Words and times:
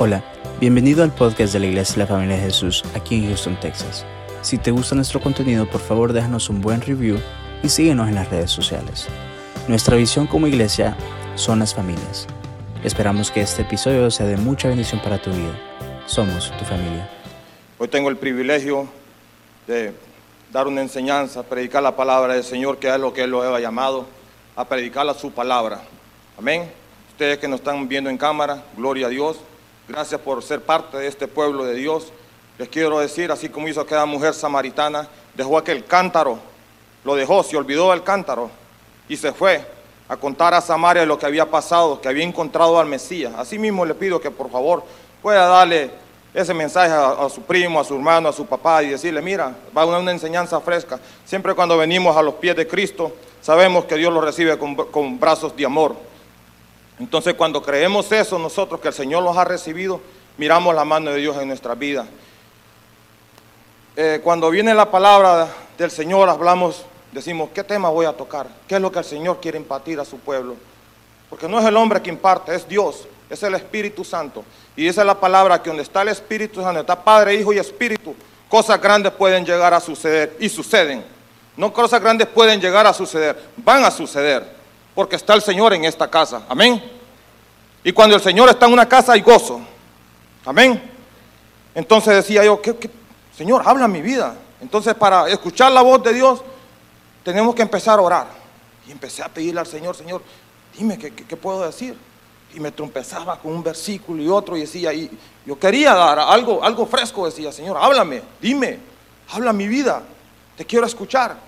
Hola, 0.00 0.22
bienvenido 0.60 1.02
al 1.02 1.12
podcast 1.12 1.52
de 1.52 1.58
la 1.58 1.66
Iglesia 1.66 1.94
de 1.94 2.00
la 2.02 2.06
Familia 2.06 2.36
de 2.36 2.42
Jesús 2.42 2.84
aquí 2.94 3.16
en 3.16 3.26
Houston, 3.26 3.58
Texas. 3.58 4.06
Si 4.42 4.56
te 4.56 4.70
gusta 4.70 4.94
nuestro 4.94 5.20
contenido, 5.20 5.68
por 5.68 5.80
favor 5.80 6.12
déjanos 6.12 6.48
un 6.50 6.60
buen 6.60 6.80
review 6.80 7.18
y 7.64 7.68
síguenos 7.68 8.06
en 8.06 8.14
las 8.14 8.30
redes 8.30 8.52
sociales. 8.52 9.08
Nuestra 9.66 9.96
visión 9.96 10.28
como 10.28 10.46
iglesia 10.46 10.96
son 11.34 11.58
las 11.58 11.74
familias. 11.74 12.28
Esperamos 12.84 13.32
que 13.32 13.40
este 13.40 13.62
episodio 13.62 14.08
sea 14.12 14.26
de 14.26 14.36
mucha 14.36 14.68
bendición 14.68 15.02
para 15.02 15.20
tu 15.20 15.30
vida. 15.30 15.58
Somos 16.06 16.56
tu 16.56 16.64
familia. 16.64 17.10
Hoy 17.76 17.88
tengo 17.88 18.08
el 18.08 18.18
privilegio 18.18 18.86
de 19.66 19.92
dar 20.52 20.68
una 20.68 20.80
enseñanza, 20.80 21.42
predicar 21.42 21.82
la 21.82 21.96
palabra 21.96 22.34
del 22.34 22.44
Señor, 22.44 22.78
que 22.78 22.88
es 22.88 23.00
lo 23.00 23.12
que 23.12 23.24
Él 23.24 23.30
lo 23.30 23.42
ha 23.42 23.58
llamado, 23.58 24.06
a 24.54 24.64
predicar 24.64 25.12
su 25.18 25.32
palabra. 25.32 25.80
Amén. 26.38 26.70
Ustedes 27.10 27.38
que 27.38 27.48
nos 27.48 27.58
están 27.58 27.88
viendo 27.88 28.08
en 28.08 28.16
cámara, 28.16 28.62
gloria 28.76 29.06
a 29.06 29.10
Dios. 29.10 29.38
Gracias 29.88 30.20
por 30.20 30.42
ser 30.42 30.60
parte 30.60 30.98
de 30.98 31.06
este 31.06 31.26
pueblo 31.26 31.64
de 31.64 31.74
Dios. 31.74 32.12
Les 32.58 32.68
quiero 32.68 32.98
decir, 32.98 33.32
así 33.32 33.48
como 33.48 33.68
hizo 33.68 33.80
aquella 33.80 34.04
mujer 34.04 34.34
samaritana, 34.34 35.08
dejó 35.34 35.56
aquel 35.56 35.86
cántaro, 35.86 36.38
lo 37.04 37.14
dejó, 37.14 37.42
se 37.42 37.56
olvidó 37.56 37.90
del 37.90 38.02
cántaro 38.02 38.50
y 39.08 39.16
se 39.16 39.32
fue 39.32 39.64
a 40.06 40.18
contar 40.18 40.52
a 40.52 40.60
Samaria 40.60 41.06
lo 41.06 41.18
que 41.18 41.24
había 41.24 41.50
pasado, 41.50 42.02
que 42.02 42.08
había 42.08 42.24
encontrado 42.24 42.78
al 42.78 42.86
Mesías. 42.86 43.32
Así 43.38 43.58
mismo 43.58 43.86
le 43.86 43.94
pido 43.94 44.20
que 44.20 44.30
por 44.30 44.50
favor 44.50 44.82
pueda 45.22 45.46
darle 45.46 45.90
ese 46.34 46.52
mensaje 46.52 46.92
a, 46.92 47.26
su 47.30 47.40
primo, 47.40 47.80
a 47.80 47.84
su 47.84 47.94
hermano, 47.94 48.28
a 48.28 48.32
su 48.34 48.44
papá 48.44 48.82
y 48.82 48.90
decirle, 48.90 49.22
mira, 49.22 49.56
va 49.74 49.82
a 49.82 49.86
una, 49.86 50.00
una 50.00 50.12
enseñanza 50.12 50.60
fresca. 50.60 51.00
Siempre 51.24 51.54
cuando 51.54 51.78
venimos 51.78 52.14
a 52.14 52.20
los 52.20 52.34
pies 52.34 52.54
de 52.56 52.68
Cristo, 52.68 53.10
sabemos 53.40 53.86
que 53.86 53.94
Dios 53.94 54.12
lo 54.12 54.20
recibe 54.20 54.58
con 54.58 55.18
brazos 55.18 55.56
de 55.56 55.64
amor. 55.64 56.07
Entonces 56.98 57.34
cuando 57.34 57.62
creemos 57.62 58.10
eso 58.10 58.38
nosotros, 58.38 58.80
que 58.80 58.88
el 58.88 58.94
Señor 58.94 59.22
los 59.22 59.36
ha 59.36 59.44
recibido, 59.44 60.00
miramos 60.36 60.74
la 60.74 60.84
mano 60.84 61.10
de 61.10 61.18
Dios 61.18 61.36
en 61.36 61.48
nuestra 61.48 61.74
vida. 61.74 62.06
Eh, 63.96 64.20
cuando 64.22 64.50
viene 64.50 64.74
la 64.74 64.90
palabra 64.90 65.48
del 65.76 65.90
Señor, 65.90 66.28
hablamos, 66.28 66.84
decimos, 67.12 67.50
¿qué 67.54 67.62
tema 67.62 67.88
voy 67.88 68.06
a 68.06 68.12
tocar? 68.12 68.48
¿Qué 68.66 68.76
es 68.76 68.80
lo 68.80 68.90
que 68.90 68.98
el 68.98 69.04
Señor 69.04 69.40
quiere 69.40 69.58
impartir 69.58 70.00
a 70.00 70.04
su 70.04 70.18
pueblo? 70.18 70.56
Porque 71.30 71.48
no 71.48 71.58
es 71.58 71.66
el 71.66 71.76
hombre 71.76 72.02
que 72.02 72.10
imparte, 72.10 72.54
es 72.54 72.66
Dios, 72.66 73.06
es 73.30 73.42
el 73.42 73.54
Espíritu 73.54 74.04
Santo. 74.04 74.44
Y 74.76 74.86
esa 74.88 75.02
es 75.02 75.06
la 75.06 75.18
palabra 75.18 75.62
que 75.62 75.70
donde 75.70 75.82
está 75.82 76.02
el 76.02 76.08
Espíritu 76.08 76.62
Santo, 76.62 76.80
está 76.80 77.02
Padre, 77.02 77.34
Hijo 77.34 77.52
y 77.52 77.58
Espíritu, 77.58 78.14
cosas 78.48 78.80
grandes 78.80 79.12
pueden 79.12 79.44
llegar 79.44 79.72
a 79.74 79.80
suceder 79.80 80.36
y 80.40 80.48
suceden. 80.48 81.04
No 81.56 81.72
cosas 81.72 82.00
grandes 82.00 82.28
pueden 82.28 82.60
llegar 82.60 82.86
a 82.86 82.92
suceder, 82.92 83.36
van 83.56 83.84
a 83.84 83.90
suceder 83.90 84.58
porque 84.98 85.14
está 85.14 85.34
el 85.34 85.42
Señor 85.42 85.72
en 85.74 85.84
esta 85.84 86.08
casa. 86.08 86.42
Amén. 86.48 86.82
Y 87.88 87.92
cuando 87.94 88.16
el 88.16 88.22
Señor 88.22 88.50
está 88.50 88.66
en 88.66 88.74
una 88.74 88.86
casa 88.86 89.14
hay 89.14 89.22
gozo. 89.22 89.62
Amén. 90.44 90.78
Entonces 91.74 92.16
decía 92.16 92.44
yo, 92.44 92.60
¿qué, 92.60 92.76
Señor, 93.34 93.62
habla 93.64 93.88
mi 93.88 94.02
vida. 94.02 94.36
Entonces 94.60 94.94
para 94.94 95.26
escuchar 95.30 95.72
la 95.72 95.80
voz 95.80 96.02
de 96.02 96.12
Dios 96.12 96.42
tenemos 97.24 97.54
que 97.54 97.62
empezar 97.62 97.98
a 97.98 98.02
orar. 98.02 98.26
Y 98.86 98.92
empecé 98.92 99.22
a 99.22 99.28
pedirle 99.30 99.60
al 99.60 99.66
Señor, 99.66 99.96
Señor, 99.96 100.22
dime 100.76 100.98
qué, 100.98 101.36
puedo 101.38 101.64
decir. 101.64 101.96
Y 102.54 102.60
me 102.60 102.72
trompezaba 102.72 103.38
con 103.38 103.54
un 103.54 103.62
versículo 103.62 104.22
y 104.22 104.28
otro 104.28 104.54
y 104.54 104.60
decía, 104.60 104.92
y 104.92 105.10
yo 105.46 105.58
quería 105.58 105.94
dar 105.94 106.18
algo, 106.18 106.62
algo 106.62 106.84
fresco, 106.84 107.24
decía, 107.24 107.50
Señor, 107.52 107.78
háblame, 107.80 108.20
dime, 108.38 108.80
habla 109.30 109.54
mi 109.54 109.66
vida, 109.66 110.02
te 110.58 110.66
quiero 110.66 110.84
escuchar. 110.84 111.38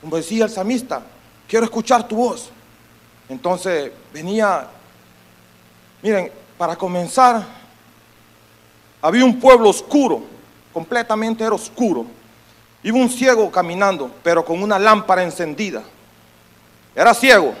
Como 0.00 0.16
decía 0.16 0.46
el 0.46 0.50
samista, 0.50 1.02
quiero 1.46 1.66
escuchar 1.66 2.08
tu 2.08 2.16
voz. 2.16 2.48
Entonces 3.28 3.92
venía, 4.14 4.70
miren, 6.06 6.30
para 6.56 6.76
comenzar, 6.76 7.44
había 9.02 9.24
un 9.24 9.40
pueblo 9.40 9.70
oscuro, 9.70 10.22
completamente 10.72 11.42
era 11.42 11.52
oscuro. 11.52 12.06
Iba 12.84 12.96
un 12.96 13.10
ciego 13.10 13.50
caminando, 13.50 14.08
pero 14.22 14.44
con 14.44 14.62
una 14.62 14.78
lámpara 14.78 15.24
encendida. 15.24 15.82
Era 16.94 17.12
ciego, 17.12 17.54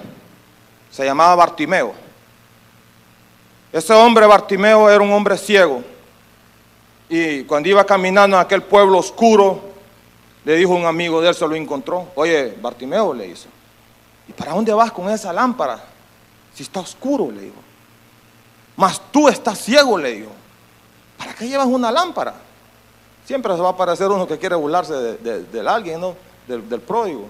se 0.92 1.04
llamaba 1.04 1.34
Bartimeo. 1.34 1.92
Ese 3.72 3.92
hombre 3.92 4.24
Bartimeo 4.26 4.88
era 4.88 5.02
un 5.02 5.10
hombre 5.10 5.36
ciego. 5.36 5.82
Y 7.08 7.42
cuando 7.42 7.68
iba 7.68 7.84
caminando 7.84 8.36
en 8.36 8.42
aquel 8.44 8.62
pueblo 8.62 8.98
oscuro, 8.98 9.60
le 10.44 10.54
dijo 10.54 10.72
un 10.72 10.86
amigo 10.86 11.20
de 11.20 11.30
él, 11.30 11.34
se 11.34 11.48
lo 11.48 11.56
encontró. 11.56 12.12
Oye, 12.14 12.56
Bartimeo 12.62 13.12
le 13.12 13.26
hizo. 13.26 13.48
¿Y 14.28 14.32
para 14.32 14.52
dónde 14.52 14.72
vas 14.72 14.92
con 14.92 15.10
esa 15.10 15.32
lámpara? 15.32 15.84
Si 16.54 16.62
está 16.62 16.78
oscuro, 16.78 17.32
le 17.32 17.40
digo. 17.40 17.65
Mas 18.76 19.00
tú 19.10 19.28
estás 19.28 19.58
ciego, 19.58 19.98
le 19.98 20.12
digo. 20.12 20.30
¿Para 21.16 21.34
qué 21.34 21.48
llevas 21.48 21.66
una 21.66 21.90
lámpara? 21.90 22.34
Siempre 23.24 23.54
se 23.54 23.60
va 23.60 23.68
a 23.68 23.72
aparecer 23.72 24.08
uno 24.08 24.26
que 24.26 24.38
quiere 24.38 24.54
burlarse 24.54 24.94
de, 24.94 25.68
alguien, 25.68 26.00
¿no? 26.00 26.14
Del, 26.46 26.80
pródigo. 26.80 27.26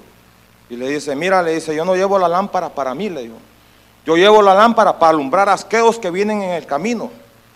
Y 0.69 0.77
le 0.77 0.89
dice, 0.89 1.15
mira, 1.15 1.43
le 1.43 1.55
dice, 1.55 1.75
yo 1.75 1.85
no 1.85 1.95
llevo 1.95 2.19
la 2.19 2.29
lámpara 2.29 2.69
para 2.69 2.95
mí, 2.95 3.09
le 3.09 3.23
digo. 3.23 3.37
Yo 4.05 4.17
llevo 4.17 4.43
la 4.43 4.55
lámpara 4.55 4.99
para 4.99 5.11
alumbrar 5.11 5.49
asqueos 5.49 5.99
que 5.99 6.11
vienen 6.11 6.43
en 6.43 6.51
el 6.51 6.67
camino. 6.67 7.11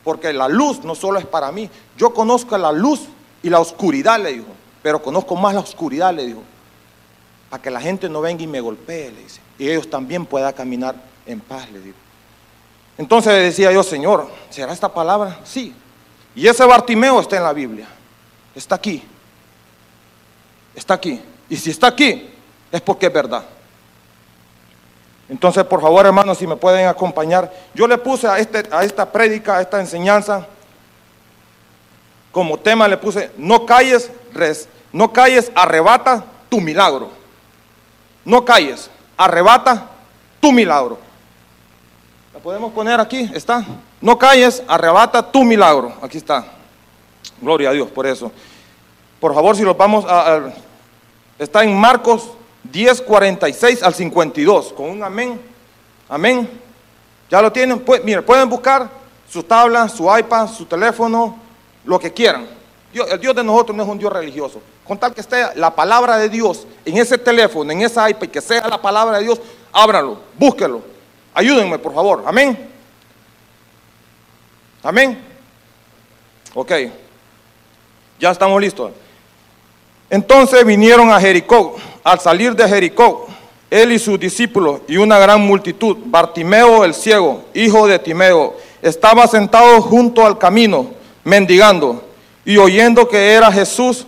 Porque 0.04 0.32
la 0.32 0.48
luz 0.48 0.82
no 0.84 0.94
solo 0.94 1.18
es 1.18 1.26
para 1.26 1.52
mí. 1.52 1.68
Yo 1.96 2.14
conozco 2.14 2.56
la 2.56 2.72
luz 2.72 3.02
y 3.42 3.50
la 3.50 3.60
oscuridad, 3.60 4.18
le 4.20 4.32
dijo. 4.32 4.46
Pero 4.82 5.02
conozco 5.02 5.36
más 5.36 5.52
la 5.54 5.60
oscuridad, 5.60 6.14
le 6.14 6.26
dijo 6.26 6.42
para 7.50 7.60
que 7.60 7.70
la 7.70 7.80
gente 7.80 8.08
no 8.08 8.20
venga 8.20 8.44
y 8.44 8.46
me 8.46 8.60
golpee, 8.60 9.10
le 9.10 9.24
dice, 9.24 9.40
y 9.58 9.68
ellos 9.68 9.90
también 9.90 10.24
puedan 10.24 10.52
caminar 10.52 10.94
en 11.26 11.40
paz, 11.40 11.68
le 11.72 11.80
digo. 11.80 11.96
Entonces 13.00 13.32
decía 13.32 13.72
yo, 13.72 13.82
Señor, 13.82 14.28
¿será 14.50 14.74
esta 14.74 14.92
palabra? 14.92 15.38
Sí. 15.42 15.74
Y 16.34 16.46
ese 16.46 16.66
Bartimeo 16.66 17.18
está 17.18 17.38
en 17.38 17.44
la 17.44 17.54
Biblia, 17.54 17.88
está 18.54 18.74
aquí, 18.74 19.02
está 20.74 20.92
aquí. 20.92 21.18
Y 21.48 21.56
si 21.56 21.70
está 21.70 21.86
aquí, 21.86 22.28
es 22.70 22.80
porque 22.82 23.06
es 23.06 23.12
verdad. 23.12 23.42
Entonces, 25.30 25.64
por 25.64 25.80
favor, 25.80 26.04
hermanos, 26.04 26.36
si 26.36 26.46
me 26.46 26.56
pueden 26.56 26.88
acompañar, 26.88 27.50
yo 27.72 27.88
le 27.88 27.96
puse 27.96 28.28
a, 28.28 28.38
este, 28.38 28.64
a 28.70 28.84
esta 28.84 29.10
prédica, 29.10 29.56
a 29.56 29.62
esta 29.62 29.80
enseñanza, 29.80 30.46
como 32.30 32.58
tema 32.58 32.86
le 32.86 32.98
puse, 32.98 33.30
no 33.38 33.64
calles, 33.64 34.10
res, 34.34 34.68
no 34.92 35.10
calles, 35.10 35.50
arrebata 35.54 36.22
tu 36.50 36.60
milagro. 36.60 37.08
No 38.26 38.44
calles, 38.44 38.90
arrebata 39.16 39.88
tu 40.38 40.52
milagro. 40.52 41.08
¿La 42.40 42.44
podemos 42.44 42.72
poner 42.72 42.98
aquí? 42.98 43.30
¿Está? 43.34 43.62
No 44.00 44.16
calles, 44.16 44.62
arrebata 44.66 45.20
tu 45.30 45.44
milagro. 45.44 45.92
Aquí 46.00 46.16
está. 46.16 46.42
Gloria 47.38 47.68
a 47.68 47.72
Dios 47.74 47.90
por 47.90 48.06
eso. 48.06 48.32
Por 49.20 49.34
favor, 49.34 49.54
si 49.54 49.62
lo 49.62 49.74
vamos 49.74 50.06
a, 50.08 50.50
está 51.38 51.62
en 51.64 51.78
Marcos 51.78 52.30
10, 52.62 53.02
46 53.02 53.82
al 53.82 53.92
52, 53.92 54.72
con 54.72 54.88
un 54.88 55.04
amén. 55.04 55.38
Amén. 56.08 56.48
¿Ya 57.30 57.42
lo 57.42 57.52
tienen? 57.52 57.80
Pues, 57.80 58.00
pueden 58.24 58.48
buscar 58.48 58.88
su 59.28 59.42
tabla, 59.42 59.86
su 59.90 60.04
iPad, 60.04 60.48
su 60.48 60.64
teléfono, 60.64 61.36
lo 61.84 61.98
que 61.98 62.10
quieran. 62.10 62.46
el 62.94 63.20
Dios 63.20 63.36
de 63.36 63.44
nosotros 63.44 63.76
no 63.76 63.82
es 63.82 63.88
un 63.90 63.98
Dios 63.98 64.10
religioso 64.10 64.62
con 64.88 64.96
tal 64.98 65.12
que 65.12 65.20
esté 65.20 65.44
la 65.56 65.74
palabra 65.74 66.16
de 66.16 66.30
Dios 66.30 66.66
en 66.86 66.96
ese 66.96 67.18
teléfono, 67.18 67.70
en 67.70 67.82
esa 67.82 68.08
iPad, 68.08 68.28
que 68.28 68.40
sea 68.40 68.66
la 68.66 68.80
palabra 68.80 69.18
de 69.18 69.24
Dios, 69.24 69.38
ábralo, 69.72 70.18
búsquelo. 70.38 70.99
Ayúdenme, 71.40 71.78
por 71.78 71.94
favor. 71.94 72.22
Amén. 72.26 72.68
Amén. 74.82 75.18
Ok. 76.52 76.70
Ya 78.18 78.30
estamos 78.30 78.60
listos. 78.60 78.90
Entonces 80.10 80.66
vinieron 80.66 81.10
a 81.10 81.18
Jericó. 81.18 81.76
Al 82.04 82.20
salir 82.20 82.54
de 82.54 82.68
Jericó, 82.68 83.26
él 83.70 83.92
y 83.92 83.98
sus 83.98 84.20
discípulos 84.20 84.82
y 84.86 84.98
una 84.98 85.18
gran 85.18 85.40
multitud, 85.40 85.96
Bartimeo 86.04 86.84
el 86.84 86.92
ciego, 86.92 87.44
hijo 87.54 87.86
de 87.86 87.98
Timeo, 87.98 88.58
estaba 88.82 89.26
sentado 89.26 89.80
junto 89.80 90.26
al 90.26 90.36
camino, 90.36 90.91
mendigando, 91.24 92.04
y 92.44 92.59
oyendo 92.59 93.09
que 93.09 93.32
era 93.32 93.50
Jesús, 93.50 94.06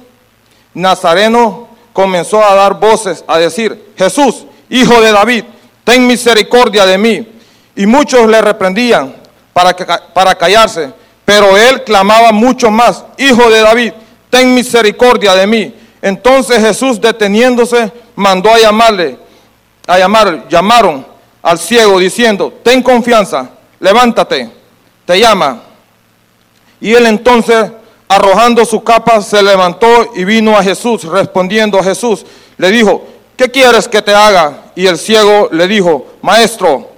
Nazareno 0.75 1.69
comenzó 1.95 2.45
a 2.45 2.55
dar 2.55 2.79
voces, 2.79 3.25
a 3.27 3.39
decir, 3.39 3.93
Jesús, 3.97 4.45
hijo 4.69 5.01
de 5.01 5.13
David, 5.13 5.45
ten 5.85 6.07
misericordia 6.07 6.87
de 6.87 6.99
mí. 6.99 7.29
Y 7.75 7.87
muchos 7.87 8.29
le 8.29 8.41
reprendían 8.41 9.15
para, 9.53 9.75
para 10.13 10.35
callarse, 10.35 10.93
pero 11.25 11.57
él 11.57 11.85
clamaba 11.85 12.33
mucho 12.33 12.71
más, 12.71 13.05
hijo 13.19 13.51
de 13.51 13.61
David, 13.61 13.93
ten 14.31 14.55
misericordia 14.55 15.35
de 15.35 15.47
mí. 15.47 15.75
Entonces 16.01 16.59
Jesús 16.61 17.01
deteniéndose 17.01 17.93
mandó 18.17 18.53
a 18.53 18.59
llamarle, 18.59 19.19
a 19.87 19.99
llamar, 19.99 20.49
llamaron 20.49 21.07
al 21.43 21.59
ciego 21.59 21.99
diciendo, 21.99 22.53
ten 22.63 22.83
confianza, 22.83 23.51
levántate, 23.81 24.51
te 25.05 25.19
llama. 25.19 25.63
Y 26.81 26.93
él 26.95 27.07
entonces 27.07 27.71
arrojando 28.09 28.65
su 28.65 28.83
capa, 28.85 29.23
se 29.23 29.43
levantó 29.43 30.13
y 30.15 30.25
vino 30.25 30.57
a 30.57 30.63
Jesús. 30.63 31.05
Respondiendo 31.05 31.79
a 31.79 31.85
Jesús, 31.85 32.25
le 32.59 32.71
dijo, 32.71 33.07
¿qué 33.37 33.51
quieres 33.51 33.89
que 33.89 34.03
te 34.03 34.15
haga? 34.15 34.73
Y 34.75 34.87
el 34.87 34.99
ciego 34.99 35.49
le 35.53 35.67
dijo, 35.69 36.07
Maestro, 36.23 36.91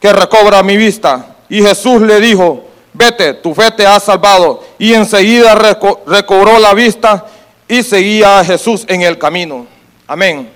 que 0.00 0.12
recobra 0.12 0.62
mi 0.62 0.76
vista. 0.76 1.26
Y 1.48 1.62
Jesús 1.62 2.00
le 2.02 2.20
dijo, 2.20 2.64
vete, 2.92 3.34
tu 3.34 3.54
fe 3.54 3.70
te 3.72 3.86
ha 3.86 4.00
salvado. 4.00 4.64
Y 4.78 4.94
enseguida 4.94 5.54
reco- 5.54 6.00
recobró 6.06 6.58
la 6.58 6.74
vista 6.74 7.26
y 7.68 7.82
seguía 7.82 8.40
a 8.40 8.44
Jesús 8.44 8.84
en 8.88 9.02
el 9.02 9.18
camino. 9.18 9.66
Amén. 10.06 10.50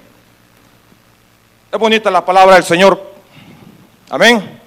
Es 1.72 1.78
bonita 1.78 2.10
la 2.10 2.24
palabra 2.24 2.54
del 2.54 2.64
Señor. 2.64 3.00
Amén. 4.08 4.58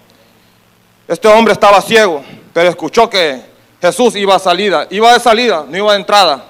Este 1.07 1.28
hombre 1.28 1.54
estaba 1.54 1.81
ciego, 1.81 2.24
pero 2.54 2.69
escuchó 2.69 3.10
que 3.10 3.42
Jesús 3.81 4.16
iba 4.16 4.36
a 4.36 4.40
salida. 4.40 4.86
Iba 4.92 5.13
de 5.13 5.19
salida, 5.19 5.66
no 5.68 5.75
iba 5.78 5.94
de 5.94 6.00
entrada. 6.00 6.44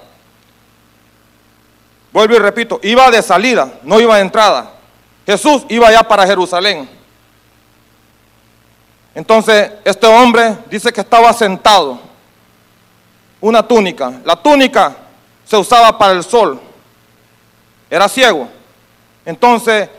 Vuelvo 2.11 2.35
y 2.35 2.39
repito, 2.39 2.79
iba 2.83 3.09
de 3.11 3.21
salida, 3.21 3.79
no 3.83 3.99
iba 3.99 4.15
de 4.15 4.21
entrada. 4.21 4.73
Jesús 5.25 5.63
iba 5.69 5.91
ya 5.91 6.03
para 6.03 6.25
Jerusalén. 6.25 6.89
Entonces, 9.13 9.71
este 9.83 10.07
hombre 10.07 10.57
dice 10.69 10.91
que 10.91 11.01
estaba 11.01 11.31
sentado. 11.33 11.99
Una 13.41 13.65
túnica. 13.65 14.19
La 14.25 14.35
túnica 14.35 14.95
se 15.45 15.55
usaba 15.55 15.97
para 15.97 16.13
el 16.13 16.23
sol. 16.23 16.59
Era 17.89 18.07
ciego. 18.09 18.47
Entonces, 19.25 19.89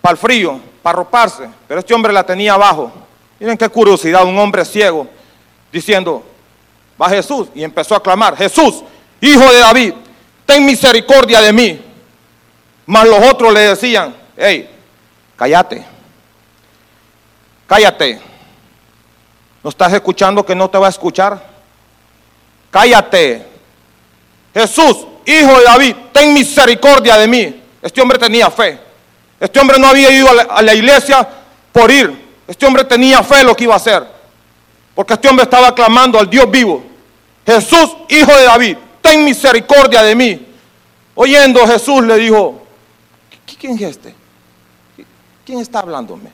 para 0.00 0.12
el 0.12 0.18
frío, 0.18 0.60
para 0.82 0.96
roparse. 0.96 1.48
Pero 1.68 1.80
este 1.80 1.92
hombre 1.92 2.12
la 2.12 2.24
tenía 2.24 2.54
abajo. 2.54 2.92
Miren 3.38 3.58
qué 3.58 3.68
curiosidad, 3.68 4.24
un 4.24 4.38
hombre 4.38 4.64
ciego 4.64 5.06
diciendo, 5.70 6.24
va 7.00 7.08
Jesús. 7.08 7.48
Y 7.54 7.62
empezó 7.62 7.94
a 7.94 8.02
clamar, 8.02 8.36
Jesús, 8.36 8.82
hijo 9.20 9.52
de 9.52 9.58
David, 9.58 9.94
ten 10.46 10.64
misericordia 10.64 11.40
de 11.42 11.52
mí. 11.52 11.82
Mas 12.86 13.06
los 13.06 13.18
otros 13.18 13.52
le 13.52 13.60
decían, 13.60 14.14
hey, 14.36 14.70
cállate, 15.36 15.84
cállate. 17.66 18.20
¿No 19.62 19.70
estás 19.70 19.92
escuchando 19.92 20.46
que 20.46 20.54
no 20.54 20.70
te 20.70 20.78
va 20.78 20.86
a 20.86 20.90
escuchar? 20.90 21.44
Cállate. 22.70 23.44
Jesús, 24.54 25.06
hijo 25.26 25.58
de 25.58 25.64
David, 25.64 25.96
ten 26.12 26.32
misericordia 26.32 27.18
de 27.18 27.26
mí. 27.26 27.62
Este 27.82 28.00
hombre 28.00 28.18
tenía 28.18 28.48
fe. 28.50 28.78
Este 29.40 29.58
hombre 29.58 29.78
no 29.78 29.88
había 29.88 30.10
ido 30.10 30.30
a 30.30 30.34
la, 30.34 30.42
a 30.44 30.62
la 30.62 30.72
iglesia 30.72 31.28
por 31.72 31.90
ir. 31.90 32.24
Este 32.46 32.64
hombre 32.64 32.84
tenía 32.84 33.22
fe 33.24 33.40
en 33.40 33.48
lo 33.48 33.56
que 33.56 33.64
iba 33.64 33.74
a 33.74 33.78
hacer. 33.78 34.06
Porque 34.94 35.14
este 35.14 35.28
hombre 35.28 35.42
estaba 35.42 35.74
clamando 35.74 36.18
al 36.18 36.30
Dios 36.30 36.48
vivo. 36.48 36.84
Jesús, 37.44 37.96
hijo 38.08 38.34
de 38.34 38.44
David, 38.44 38.76
ten 39.06 39.24
misericordia 39.24 40.02
de 40.02 40.14
mí. 40.14 40.46
Oyendo 41.14 41.66
Jesús 41.66 42.02
le 42.04 42.16
dijo, 42.16 42.62
"¿Qui- 43.46 43.56
¿quién 43.58 43.74
es 43.76 43.82
este? 43.82 44.14
¿Quién 45.44 45.60
está 45.60 45.78
hablándome? 45.80 46.30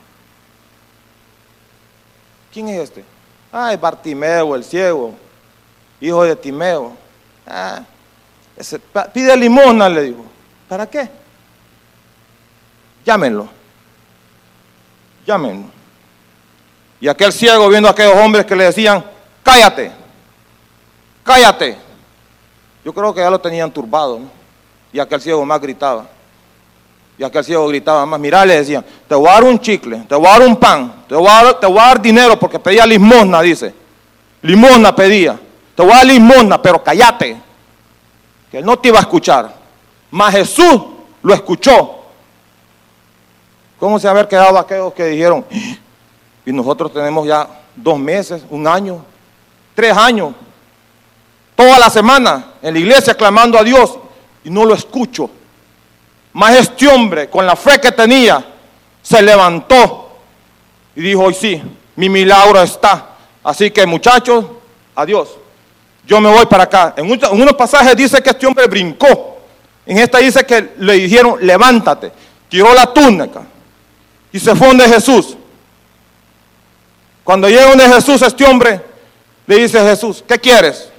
¿Quién 2.51 2.67
es 2.69 2.81
este? 2.81 3.05
Ah, 3.51 3.71
es 3.73 3.79
Bartimeo, 3.79 4.55
el 4.55 4.63
ciego, 4.63 5.13
hijo 6.01 6.23
de 6.23 6.35
Timeo. 6.35 6.93
Ah, 7.45 7.81
pide 9.13 9.37
limosna, 9.37 9.87
le 9.89 10.01
dijo. 10.03 10.25
¿Para 10.67 10.87
qué? 10.89 11.07
Llámenlo. 13.05 13.47
Llámenlo. 15.25 15.67
Y 16.99 17.07
aquel 17.07 17.31
ciego 17.31 17.69
viendo 17.69 17.87
a 17.87 17.91
aquellos 17.91 18.15
hombres 18.15 18.45
que 18.45 18.55
le 18.55 18.65
decían, 18.65 19.03
cállate, 19.43 19.91
cállate. 21.23 21.77
Yo 22.83 22.93
creo 22.93 23.13
que 23.13 23.21
ya 23.21 23.29
lo 23.29 23.39
tenían 23.39 23.71
turbado, 23.71 24.19
¿no? 24.19 24.27
Y 24.91 24.99
aquel 24.99 25.21
ciego 25.21 25.45
más 25.45 25.59
gritaba. 25.59 26.05
Y 27.17 27.23
aquel 27.23 27.43
ciego 27.43 27.67
gritaba 27.67 28.05
más, 28.05 28.19
mirá, 28.19 28.45
le 28.45 28.57
decían, 28.57 28.83
te 29.07 29.15
voy 29.15 29.27
a 29.29 29.33
dar 29.33 29.43
un 29.43 29.59
chicle, 29.59 30.03
te 30.07 30.15
voy 30.15 30.27
a 30.27 30.31
dar 30.31 30.41
un 30.41 30.55
pan, 30.55 31.05
te 31.07 31.15
voy 31.15 31.27
a 31.27 31.57
dar, 31.69 32.01
dinero 32.01 32.37
porque 32.37 32.59
pedía 32.59 32.85
limosna, 32.85 33.41
dice. 33.41 33.73
Limosna 34.41 34.95
pedía. 34.95 35.39
Te 35.75 35.81
voy 35.81 35.91
a 35.91 35.97
dar 35.97 36.05
limosna, 36.05 36.61
pero 36.61 36.83
cállate. 36.83 37.41
Que 38.51 38.57
él 38.59 38.65
no 38.65 38.77
te 38.77 38.89
iba 38.89 38.99
a 38.99 39.01
escuchar. 39.01 39.53
Mas 40.11 40.35
Jesús 40.35 40.81
lo 41.21 41.33
escuchó. 41.33 42.03
¿Cómo 43.79 43.99
se 43.99 44.07
haber 44.07 44.27
quedado 44.27 44.57
aquellos 44.57 44.93
que 44.93 45.05
dijeron, 45.07 45.45
y 46.45 46.51
nosotros 46.51 46.93
tenemos 46.93 47.27
ya 47.27 47.47
dos 47.75 47.97
meses, 47.97 48.43
un 48.49 48.67
año, 48.67 49.03
tres 49.75 49.95
años, 49.95 50.33
toda 51.55 51.77
la 51.79 51.89
semana 51.89 52.53
en 52.61 52.73
la 52.73 52.79
iglesia 52.79 53.13
clamando 53.15 53.57
a 53.57 53.63
Dios 53.63 53.97
y 54.43 54.49
no 54.49 54.65
lo 54.65 54.73
escucho? 54.73 55.29
Mas 56.33 56.55
este 56.55 56.87
hombre, 56.87 57.29
con 57.29 57.45
la 57.45 57.55
fe 57.55 57.79
que 57.79 57.91
tenía, 57.91 58.43
se 59.01 59.21
levantó 59.21 60.17
y 60.95 61.01
dijo, 61.01 61.23
hoy 61.23 61.33
sí, 61.33 61.61
mi 61.95 62.09
milagro 62.09 62.61
está. 62.61 63.09
Así 63.43 63.69
que 63.71 63.85
muchachos, 63.85 64.45
adiós. 64.95 65.29
Yo 66.05 66.19
me 66.19 66.29
voy 66.29 66.45
para 66.47 66.63
acá. 66.63 66.93
En, 66.97 67.05
un- 67.09 67.19
en 67.23 67.41
unos 67.41 67.53
pasajes 67.55 67.95
dice 67.95 68.21
que 68.21 68.31
este 68.31 68.45
hombre 68.47 68.67
brincó. 68.67 69.37
En 69.85 69.97
esta 69.99 70.17
dice 70.19 70.43
que 70.45 70.73
le 70.79 70.93
dijeron, 70.93 71.37
levántate. 71.41 72.11
Tiró 72.49 72.73
la 72.73 72.85
túnica 72.93 73.41
y 74.31 74.39
se 74.39 74.55
fue 74.55 74.67
donde 74.67 74.87
Jesús. 74.87 75.37
Cuando 77.23 77.47
llega 77.47 77.67
donde 77.69 77.87
Jesús, 77.87 78.21
este 78.21 78.43
hombre 78.45 78.81
le 79.47 79.57
dice 79.59 79.79
a 79.79 79.83
Jesús, 79.83 80.23
¿qué 80.27 80.37
quieres? 80.39 80.89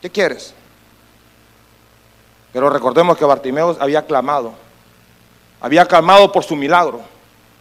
¿Qué 0.00 0.10
quieres? 0.10 0.54
Pero 2.52 2.70
recordemos 2.70 3.16
que 3.16 3.24
Bartimeo 3.24 3.76
había 3.80 4.06
clamado. 4.06 4.54
Había 5.60 5.86
clamado 5.86 6.30
por 6.30 6.44
su 6.44 6.54
milagro. 6.54 7.00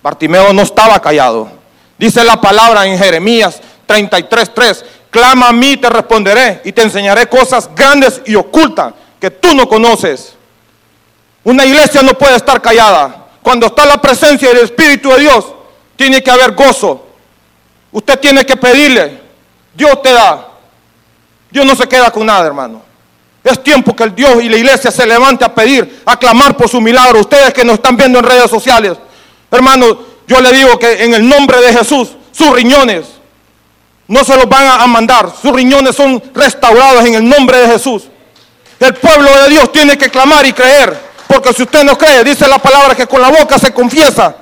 Bartimeo 0.04 0.54
no 0.54 0.62
estaba 0.62 1.00
callado. 1.00 1.50
Dice 1.98 2.24
la 2.24 2.40
palabra 2.40 2.86
en 2.86 2.98
Jeremías 2.98 3.60
33:3, 3.88 4.86
clama 5.10 5.50
a 5.50 5.54
mí, 5.54 5.78
te 5.78 5.90
responderé 5.90 6.62
y 6.64 6.72
te 6.72 6.84
enseñaré 6.84 7.28
cosas 7.28 7.70
grandes 7.74 8.22
y 8.26 8.36
ocultas 8.36 8.94
que 9.20 9.32
tú 9.32 9.54
no 9.56 9.68
conoces. 9.68 10.36
Una 11.44 11.66
iglesia 11.66 12.02
no 12.02 12.14
puede 12.14 12.36
estar 12.36 12.62
callada. 12.62 13.28
Cuando 13.42 13.68
está 13.68 13.86
la 13.86 14.00
presencia 14.00 14.50
del 14.50 14.66
Espíritu 14.66 15.10
de 15.10 15.22
Dios, 15.22 15.46
tiene 15.96 16.22
que 16.22 16.30
haber 16.30 16.52
gozo. 16.52 17.08
Usted 17.92 18.20
tiene 18.20 18.46
que 18.46 18.58
pedirle. 18.58 19.22
Dios 19.74 20.02
te 20.02 20.12
da. 20.12 20.48
Dios 21.50 21.66
no 21.66 21.76
se 21.76 21.88
queda 21.88 22.12
con 22.12 22.26
nada, 22.26 22.46
hermano. 22.46 22.82
Es 23.44 23.64
tiempo 23.64 23.96
que 23.96 24.04
el 24.04 24.14
Dios 24.14 24.44
y 24.44 24.50
la 24.50 24.58
iglesia 24.58 24.92
se 24.92 25.06
levante 25.06 25.46
a 25.46 25.54
pedir, 25.54 26.02
a 26.06 26.18
clamar 26.18 26.58
por 26.58 26.68
su 26.68 26.82
milagro. 26.82 27.20
Ustedes 27.22 27.54
que 27.54 27.64
nos 27.64 27.76
están 27.76 27.96
viendo 27.96 28.20
en 28.20 28.26
redes 28.26 28.50
sociales, 28.50 28.98
hermano, 29.50 29.98
yo 30.28 30.42
le 30.42 30.52
digo 30.52 30.78
que 30.78 31.04
en 31.04 31.14
el 31.14 31.28
nombre 31.28 31.62
de 31.62 31.74
Jesús, 31.74 32.10
sus 32.32 32.52
riñones 32.52 33.06
no 34.08 34.24
se 34.24 34.36
los 34.36 34.48
van 34.50 34.82
a, 34.82 34.88
mandar. 34.88 35.32
Sus 35.42 35.54
riñones 35.54 35.96
son 35.96 36.22
restaurados 36.34 37.06
en 37.06 37.16
el 37.16 37.28
nombre 37.28 37.58
de 37.60 37.68
Jesús. 37.68 38.04
El 38.80 38.94
pueblo 38.96 39.30
de 39.44 39.50
Dios 39.50 39.72
tiene 39.72 39.98
que 39.98 40.10
clamar 40.10 40.46
y 40.46 40.54
creer. 40.54 41.08
Porque 41.28 41.54
si 41.54 41.64
usted 41.64 41.84
no 41.84 41.98
cree, 41.98 42.24
dice 42.24 42.48
la 42.48 42.58
palabra 42.58 42.96
que 42.96 43.08
con 43.08 43.22
la 43.22 43.30
boca 43.30 43.60
se 43.60 43.74
confiesa, 43.74 44.36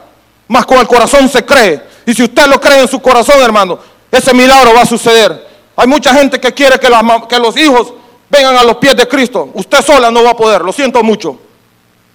más 0.47 0.65
con 0.65 0.79
el 0.79 0.87
corazón 0.87 1.27
se 1.29 1.43
cree. 1.43 1.81
Y 2.05 2.13
si 2.13 2.23
usted 2.23 2.45
lo 2.47 2.61
cree 2.61 2.81
en 2.81 2.87
su 2.87 3.01
corazón, 3.01 3.41
hermano, 3.41 3.79
ese 4.11 4.33
milagro 4.33 4.73
va 4.73 4.81
a 4.81 4.85
suceder. 4.85 5.54
Hay 5.75 5.87
mucha 5.87 6.13
gente 6.13 6.39
que 6.39 6.53
quiere 6.53 6.79
que, 6.79 6.89
los 7.39 7.57
hijos 7.57 7.93
vengan 8.29 8.57
a 8.57 8.63
los 8.63 8.77
pies 8.77 8.95
de 8.95 9.07
Cristo. 9.07 9.49
Usted 9.53 9.83
sola 9.83 10.09
no 10.09 10.23
va 10.23 10.31
a 10.31 10.35
poder, 10.35 10.61
lo 10.61 10.71
siento 10.71 11.03
mucho. 11.03 11.37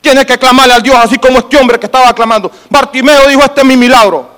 Tiene 0.01 0.25
que 0.25 0.39
clamarle 0.39 0.75
al 0.75 0.83
Dios, 0.83 0.97
así 0.97 1.19
como 1.19 1.39
este 1.39 1.57
hombre 1.59 1.79
que 1.79 1.87
estaba 1.87 2.13
clamando. 2.15 2.51
Bartimeo 2.71 3.29
dijo, 3.29 3.43
este 3.43 3.61
es 3.61 3.67
mi 3.67 3.77
milagro. 3.77 4.29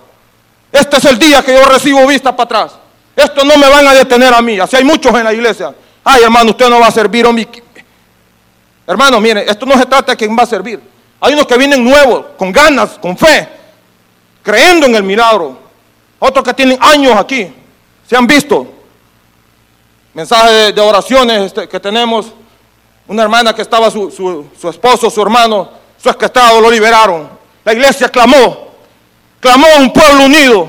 Este 0.72 0.96
es 0.96 1.04
el 1.04 1.18
día 1.18 1.42
que 1.42 1.52
yo 1.52 1.64
recibo 1.66 2.06
vista 2.06 2.34
para 2.34 2.44
atrás. 2.44 2.78
Esto 3.14 3.44
no 3.44 3.56
me 3.56 3.68
van 3.68 3.86
a 3.86 3.94
detener 3.94 4.34
a 4.34 4.42
mí. 4.42 4.58
Así 4.58 4.76
hay 4.76 4.84
muchos 4.84 5.14
en 5.14 5.24
la 5.24 5.32
iglesia. 5.32 5.74
Ay, 6.02 6.22
hermano, 6.24 6.50
usted 6.50 6.68
no 6.68 6.80
va 6.80 6.88
a 6.88 6.90
servir. 6.90 7.26
hombre. 7.26 7.46
Hermano, 8.86 9.20
mire, 9.20 9.48
esto 9.48 9.64
no 9.66 9.78
se 9.78 9.86
trata 9.86 10.12
de 10.12 10.16
quién 10.16 10.36
va 10.36 10.42
a 10.42 10.46
servir. 10.46 10.80
Hay 11.20 11.34
unos 11.34 11.46
que 11.46 11.56
vienen 11.56 11.84
nuevos, 11.84 12.26
con 12.36 12.50
ganas, 12.50 12.98
con 13.00 13.16
fe, 13.16 13.48
creyendo 14.42 14.86
en 14.86 14.96
el 14.96 15.04
milagro. 15.04 15.56
Otros 16.18 16.44
que 16.44 16.52
tienen 16.54 16.78
años 16.80 17.14
aquí, 17.16 17.52
se 18.08 18.16
han 18.16 18.26
visto. 18.26 18.66
Mensajes 20.14 20.50
de, 20.50 20.72
de 20.72 20.80
oraciones 20.80 21.42
este, 21.42 21.68
que 21.68 21.80
tenemos. 21.80 22.26
Una 23.08 23.22
hermana 23.22 23.54
que 23.54 23.62
estaba 23.62 23.90
su, 23.90 24.10
su- 24.10 24.68
esposo, 24.68 25.10
su 25.10 25.20
hermano, 25.22 25.68
su 26.02 26.08
esquestado, 26.08 26.60
lo 26.60 26.70
liberaron. 26.70 27.28
La 27.64 27.72
iglesia 27.72 28.08
clamó, 28.08 28.68
clamó 29.40 29.66
a 29.66 29.78
un 29.78 29.92
pueblo 29.92 30.24
unido. 30.24 30.68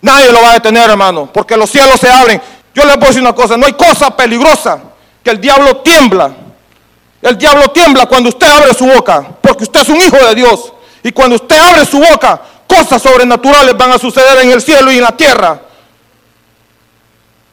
Nadie 0.00 0.32
lo 0.32 0.42
va 0.42 0.50
a 0.50 0.54
detener, 0.54 0.90
hermano, 0.90 1.30
porque 1.32 1.56
los 1.56 1.70
cielos 1.70 1.98
se 2.00 2.10
abren. 2.10 2.40
Yo 2.74 2.84
les 2.84 2.94
voy 2.96 3.04
a 3.04 3.08
decir 3.08 3.22
una 3.22 3.34
cosa, 3.34 3.56
no 3.56 3.66
hay 3.66 3.72
cosa 3.74 4.14
peligrosa 4.16 4.80
que 5.22 5.30
el 5.30 5.40
diablo 5.40 5.78
tiembla. 5.78 6.32
El 7.20 7.38
diablo 7.38 7.68
tiembla 7.70 8.06
cuando 8.06 8.28
usted 8.30 8.48
abre 8.48 8.74
su 8.74 8.84
boca, 8.86 9.24
porque 9.40 9.64
usted 9.64 9.80
es 9.80 9.88
un 9.88 9.96
hijo 10.00 10.16
de 10.16 10.34
Dios. 10.34 10.72
Y 11.02 11.12
cuando 11.12 11.36
usted 11.36 11.56
abre 11.56 11.84
su 11.84 11.98
boca, 11.98 12.40
cosas 12.66 13.00
sobrenaturales 13.00 13.76
van 13.76 13.92
a 13.92 13.98
suceder 13.98 14.38
en 14.40 14.50
el 14.50 14.60
cielo 14.60 14.90
y 14.90 14.96
en 14.96 15.02
la 15.04 15.16
tierra. 15.16 15.60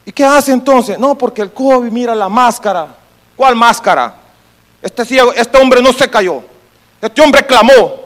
¿Y 0.04 0.12
qué 0.12 0.24
hace 0.24 0.52
entonces? 0.52 0.98
No, 0.98 1.16
porque 1.16 1.42
el 1.42 1.52
COVID 1.52 1.90
mira 1.90 2.14
la 2.14 2.28
máscara. 2.28 2.88
¿Cuál 3.36 3.56
máscara? 3.56 4.14
Este 4.82 5.04
ciego, 5.04 5.32
este 5.32 5.58
hombre 5.58 5.82
no 5.82 5.92
se 5.92 6.08
cayó. 6.08 6.42
Este 7.00 7.20
hombre 7.20 7.44
clamó. 7.44 8.00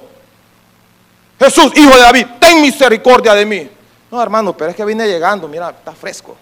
Jesús, 1.38 1.72
hijo 1.76 1.94
de 1.94 2.00
David, 2.00 2.26
ten 2.38 2.60
misericordia 2.60 3.34
de 3.34 3.44
mí. 3.44 3.68
No, 4.10 4.22
hermano, 4.22 4.56
pero 4.56 4.70
es 4.70 4.76
que 4.76 4.84
viene 4.84 5.06
llegando, 5.06 5.48
mira, 5.48 5.70
está 5.70 5.92
fresco. 5.92 6.36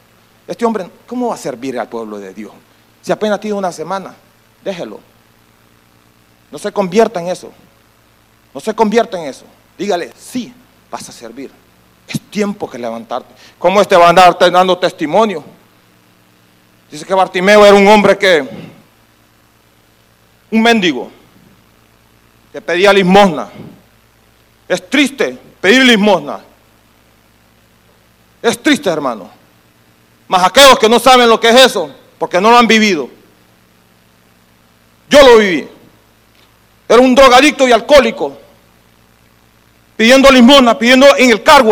Este 0.47 0.65
hombre, 0.65 0.91
¿cómo 1.07 1.29
va 1.29 1.35
a 1.35 1.39
servir 1.39 1.79
al 1.79 1.89
pueblo 1.89 2.19
de 2.19 2.35
Dios? 2.35 2.53
Si 3.01 3.11
apenas 3.11 3.41
tiene 3.41 3.57
una 3.57 3.73
semana, 3.73 4.15
déjelo. 4.63 5.01
No 6.51 6.59
se 6.59 6.71
convierta 6.71 7.21
en 7.21 7.29
eso. 7.29 7.51
No 8.53 8.61
se 8.61 8.75
convierta 8.75 9.19
en 9.19 9.29
eso. 9.29 9.45
Dígale, 9.79 10.13
sí, 10.17 10.53
vas 10.91 11.09
a 11.09 11.13
servir. 11.13 11.51
Es 12.09 12.21
tiempo 12.21 12.69
que 12.69 12.79
levantarte. 12.79 13.35
¿Cómo 13.59 13.81
este 13.81 13.97
va 13.97 14.07
a 14.07 14.11
andar 14.11 14.37
dando 14.39 14.79
testimonio? 14.79 15.45
Dice 16.91 17.07
que 17.07 17.15
Bartimeo 17.15 17.65
era 17.65 17.75
un 17.75 17.89
hombre 17.89 18.19
que, 18.19 18.47
un 20.51 20.63
mendigo, 20.63 21.11
que 22.53 22.61
pedía 22.61 22.93
limosna. 22.93 23.49
Es 24.69 24.89
triste 24.91 25.39
pedir 25.61 25.85
limosna. 25.85 26.41
Es 28.43 28.61
triste, 28.63 28.91
hermano. 28.91 29.31
Más 30.29 30.45
aquellos 30.45 30.79
que 30.79 30.89
no 30.89 30.99
saben 30.99 31.29
lo 31.29 31.39
que 31.39 31.49
es 31.49 31.67
eso, 31.67 31.95
porque 32.19 32.41
no 32.41 32.51
lo 32.51 32.59
han 32.59 32.67
vivido. 32.67 33.09
Yo 35.09 35.23
lo 35.23 35.39
viví. 35.39 35.69
Era 36.89 37.01
un 37.01 37.15
drogadicto 37.15 37.67
y 37.69 37.73
alcohólico, 37.73 38.37
pidiendo 39.97 40.31
limosna, 40.31 40.79
pidiendo 40.79 41.07
en 41.17 41.31
el 41.31 41.43
car 41.43 41.65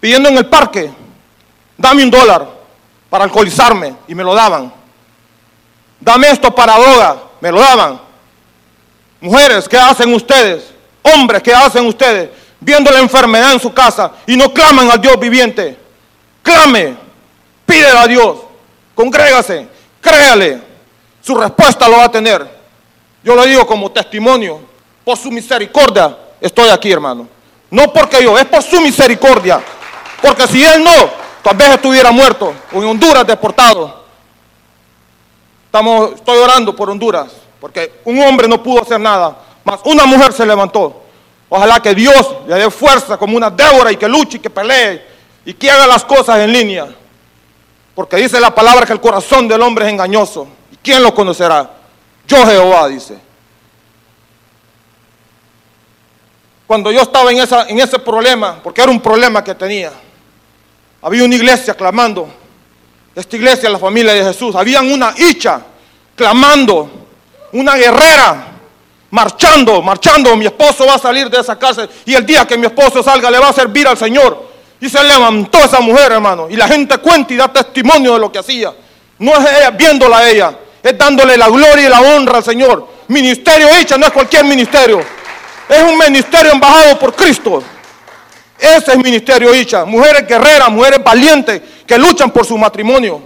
pidiendo 0.00 0.28
en 0.28 0.38
el 0.38 0.46
parque, 0.46 0.90
dame 1.76 2.04
un 2.04 2.10
dólar 2.10 2.48
para 3.10 3.24
alcoholizarme 3.24 3.94
y 4.06 4.14
me 4.14 4.22
lo 4.22 4.34
daban. 4.34 4.72
Dame 6.00 6.30
esto 6.30 6.54
para 6.54 6.78
droga, 6.78 7.16
me 7.40 7.50
lo 7.50 7.60
daban. 7.60 8.00
Mujeres, 9.20 9.68
¿qué 9.68 9.76
hacen 9.76 10.12
ustedes? 10.14 10.72
Hombres, 11.02 11.42
¿qué 11.42 11.52
hacen 11.52 11.86
ustedes? 11.86 12.30
Viendo 12.60 12.90
la 12.90 13.00
enfermedad 13.00 13.52
en 13.52 13.60
su 13.60 13.72
casa 13.72 14.12
y 14.26 14.36
no 14.36 14.52
claman 14.52 14.90
al 14.90 15.00
Dios 15.00 15.18
viviente. 15.18 15.76
Clame, 16.42 16.96
pídele 17.66 17.98
a 17.98 18.06
Dios, 18.06 18.38
congrégase, 18.94 19.68
créale. 20.00 20.62
Su 21.20 21.34
respuesta 21.34 21.88
lo 21.88 21.98
va 21.98 22.04
a 22.04 22.10
tener. 22.10 22.58
Yo 23.22 23.34
lo 23.34 23.44
digo 23.44 23.66
como 23.66 23.90
testimonio. 23.90 24.60
Por 25.04 25.16
su 25.16 25.30
misericordia 25.30 26.16
estoy 26.40 26.70
aquí, 26.70 26.90
hermano. 26.90 27.28
No 27.70 27.92
porque 27.92 28.22
yo, 28.22 28.38
es 28.38 28.46
por 28.46 28.62
su 28.62 28.80
misericordia. 28.80 29.60
Porque 30.22 30.46
si 30.46 30.64
Él 30.64 30.82
no, 30.82 31.10
tal 31.42 31.56
vez 31.56 31.68
estuviera 31.70 32.10
muerto 32.10 32.54
o 32.72 32.78
en 32.78 32.88
Honduras 32.88 33.26
deportado. 33.26 34.04
Estamos, 35.66 36.12
estoy 36.14 36.38
orando 36.38 36.74
por 36.74 36.88
Honduras, 36.88 37.30
porque 37.60 38.00
un 38.04 38.20
hombre 38.22 38.48
no 38.48 38.62
pudo 38.62 38.82
hacer 38.82 38.98
nada, 38.98 39.36
más 39.64 39.80
una 39.84 40.06
mujer 40.06 40.32
se 40.32 40.46
levantó. 40.46 41.02
Ojalá 41.50 41.80
que 41.80 41.94
Dios 41.94 42.36
le 42.46 42.56
dé 42.56 42.70
fuerza 42.70 43.16
como 43.16 43.36
una 43.36 43.50
Débora 43.50 43.92
y 43.92 43.96
que 43.96 44.08
luche 44.08 44.38
y 44.38 44.40
que 44.40 44.50
pelee 44.50 45.02
y 45.44 45.54
que 45.54 45.70
haga 45.70 45.86
las 45.86 46.04
cosas 46.04 46.38
en 46.38 46.52
línea. 46.52 46.88
Porque 47.94 48.16
dice 48.16 48.40
la 48.40 48.54
palabra 48.54 48.86
que 48.86 48.92
el 48.92 49.00
corazón 49.00 49.48
del 49.48 49.60
hombre 49.62 49.86
es 49.86 49.92
engañoso. 49.92 50.46
¿Y 50.70 50.76
quién 50.76 51.02
lo 51.02 51.14
conocerá? 51.14 51.70
Yo 52.26 52.46
Jehová, 52.46 52.88
dice. 52.88 53.18
Cuando 56.68 56.92
yo 56.92 57.00
estaba 57.00 57.32
en, 57.32 57.78
ese 57.80 57.98
problema, 57.98 58.60
porque 58.62 58.82
era 58.82 58.92
un 58.92 59.00
problema 59.00 59.42
que 59.42 59.54
tenía, 59.54 59.90
había 61.00 61.24
una 61.24 61.34
iglesia 61.34 61.72
clamando. 61.72 62.28
Esta 63.14 63.36
iglesia, 63.36 63.70
la 63.70 63.78
familia 63.78 64.12
de 64.12 64.22
Jesús. 64.22 64.54
Habían 64.54 64.92
una 64.92 65.14
hicha 65.16 65.62
clamando. 66.14 66.90
Una 67.52 67.74
guerrera 67.74 68.48
marchando, 69.10 69.80
marchando. 69.80 70.36
Mi 70.36 70.44
esposo 70.44 70.84
va 70.84 70.96
a 70.96 70.98
salir 70.98 71.30
de 71.30 71.40
esa 71.40 71.58
cárcel 71.58 71.88
y 72.04 72.14
el 72.14 72.26
día 72.26 72.46
que 72.46 72.58
mi 72.58 72.66
esposo 72.66 73.02
salga 73.02 73.30
le 73.30 73.38
va 73.38 73.48
a 73.48 73.52
servir 73.54 73.88
al 73.88 73.96
Señor. 73.96 74.46
Y 74.78 74.90
se 74.90 75.02
levantó 75.02 75.60
esa 75.60 75.80
mujer, 75.80 76.12
hermano. 76.12 76.48
Y 76.50 76.56
la 76.56 76.68
gente 76.68 76.98
cuenta 76.98 77.32
y 77.32 77.38
da 77.38 77.50
testimonio 77.50 78.12
de 78.12 78.18
lo 78.20 78.30
que 78.30 78.40
hacía. 78.40 78.74
No 79.18 79.32
es 79.32 79.56
ella 79.56 79.70
viéndola 79.70 80.18
a 80.18 80.28
ella, 80.28 80.58
es 80.82 80.98
dándole 80.98 81.38
la 81.38 81.48
gloria 81.48 81.86
y 81.86 81.88
la 81.88 82.02
honra 82.02 82.36
al 82.36 82.44
Señor. 82.44 82.86
Ministerio 83.08 83.68
hecha 83.74 83.96
no 83.96 84.04
es 84.04 84.12
cualquier 84.12 84.44
ministerio. 84.44 85.02
Es 85.68 85.82
un 85.82 85.98
ministerio 85.98 86.52
embajado 86.52 86.98
por 86.98 87.14
Cristo. 87.14 87.62
Ese 88.58 88.92
es 88.92 88.98
ministerio 88.98 89.54
Icha. 89.54 89.84
Mujeres 89.84 90.26
guerreras, 90.26 90.70
mujeres 90.70 91.02
valientes 91.02 91.62
que 91.86 91.98
luchan 91.98 92.30
por 92.30 92.44
su 92.44 92.56
matrimonio. 92.56 93.20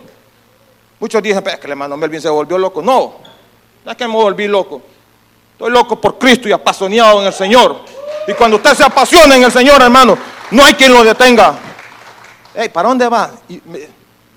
Muchos 0.98 1.22
dicen, 1.22 1.42
es 1.46 1.58
que 1.58 1.66
el 1.66 1.72
hermano 1.72 1.96
Melvin 1.96 2.20
se 2.20 2.28
volvió 2.28 2.58
loco. 2.58 2.82
No, 2.82 3.14
no 3.84 3.90
es 3.90 3.96
que 3.96 4.06
me 4.06 4.14
volví 4.14 4.46
loco. 4.46 4.82
Estoy 5.52 5.70
loco 5.70 6.00
por 6.00 6.18
Cristo 6.18 6.48
y 6.48 6.52
apasionado 6.52 7.20
en 7.20 7.26
el 7.26 7.32
Señor. 7.32 7.80
Y 8.26 8.32
cuando 8.34 8.56
usted 8.56 8.74
se 8.74 8.84
apasiona 8.84 9.36
en 9.36 9.44
el 9.44 9.52
Señor, 9.52 9.80
hermano, 9.80 10.16
no 10.50 10.64
hay 10.64 10.74
quien 10.74 10.92
lo 10.92 11.02
detenga. 11.02 11.54
Hey, 12.54 12.68
¿para 12.68 12.88
dónde 12.88 13.08
vas? 13.08 13.30
Y, 13.48 13.60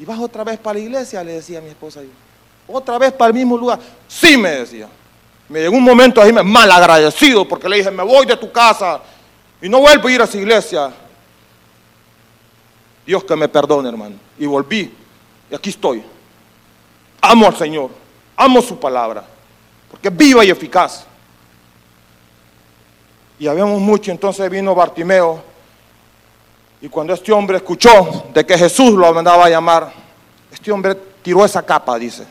vas 0.06 0.20
otra 0.20 0.44
vez 0.44 0.58
para 0.58 0.80
la 0.80 0.86
iglesia? 0.86 1.24
Le 1.24 1.34
decía 1.34 1.60
a 1.60 1.62
mi 1.62 1.70
esposa. 1.70 2.02
¿Otra 2.68 2.98
vez 2.98 3.12
para 3.12 3.30
el 3.30 3.34
mismo 3.36 3.58
lugar? 3.58 3.80
Sí, 4.08 4.38
me 4.38 4.52
decía. 4.52 4.88
Me 5.48 5.60
llegó 5.60 5.76
un 5.76 5.84
momento 5.84 6.22
ahí 6.22 6.34
mal 6.34 6.72
agradecido 6.72 7.48
porque 7.48 7.70
le 7.70 7.78
dije, 7.78 7.92
me 7.92 8.04
voy 8.04 8.26
de 8.26 8.36
tu 8.36 8.52
casa 8.52 9.02
y 9.62 9.70
no 9.70 9.80
vuelvo 9.80 10.08
a 10.08 10.12
ir 10.12 10.22
a 10.22 10.24
esa 10.26 10.38
iglesia. 10.38 10.92
Dios 13.06 13.24
que 13.24 13.36
me 13.36 13.48
perdone, 13.48 13.88
hermano. 13.88 14.16
Y 14.38 14.46
volví. 14.48 14.92
Y 15.50 15.56
aquí 15.56 15.70
estoy. 15.70 16.04
Amo 17.22 17.46
al 17.46 17.56
Señor. 17.56 17.92
Amo 18.36 18.62
su 18.62 18.80
palabra. 18.80 19.24
Porque 19.90 20.08
es 20.08 20.18
viva 20.18 20.44
y 20.44 20.50
eficaz. 20.50 21.06
Y 23.38 23.48
habíamos 23.48 23.80
mucho. 23.80 24.12
Entonces 24.12 24.50
vino 24.50 24.74
Bartimeo. 24.74 25.44
Y 26.82 26.90
cuando 26.90 27.14
este 27.14 27.32
hombre 27.32 27.58
escuchó 27.58 28.26
de 28.34 28.46
que 28.46 28.58
Jesús 28.58 28.92
lo 28.92 29.14
mandaba 29.14 29.46
a 29.46 29.50
llamar, 29.50 29.94
este 30.52 30.72
hombre 30.72 30.96
tiró 31.22 31.46
esa 31.46 31.64
capa, 31.64 31.98
dice. 31.98 32.26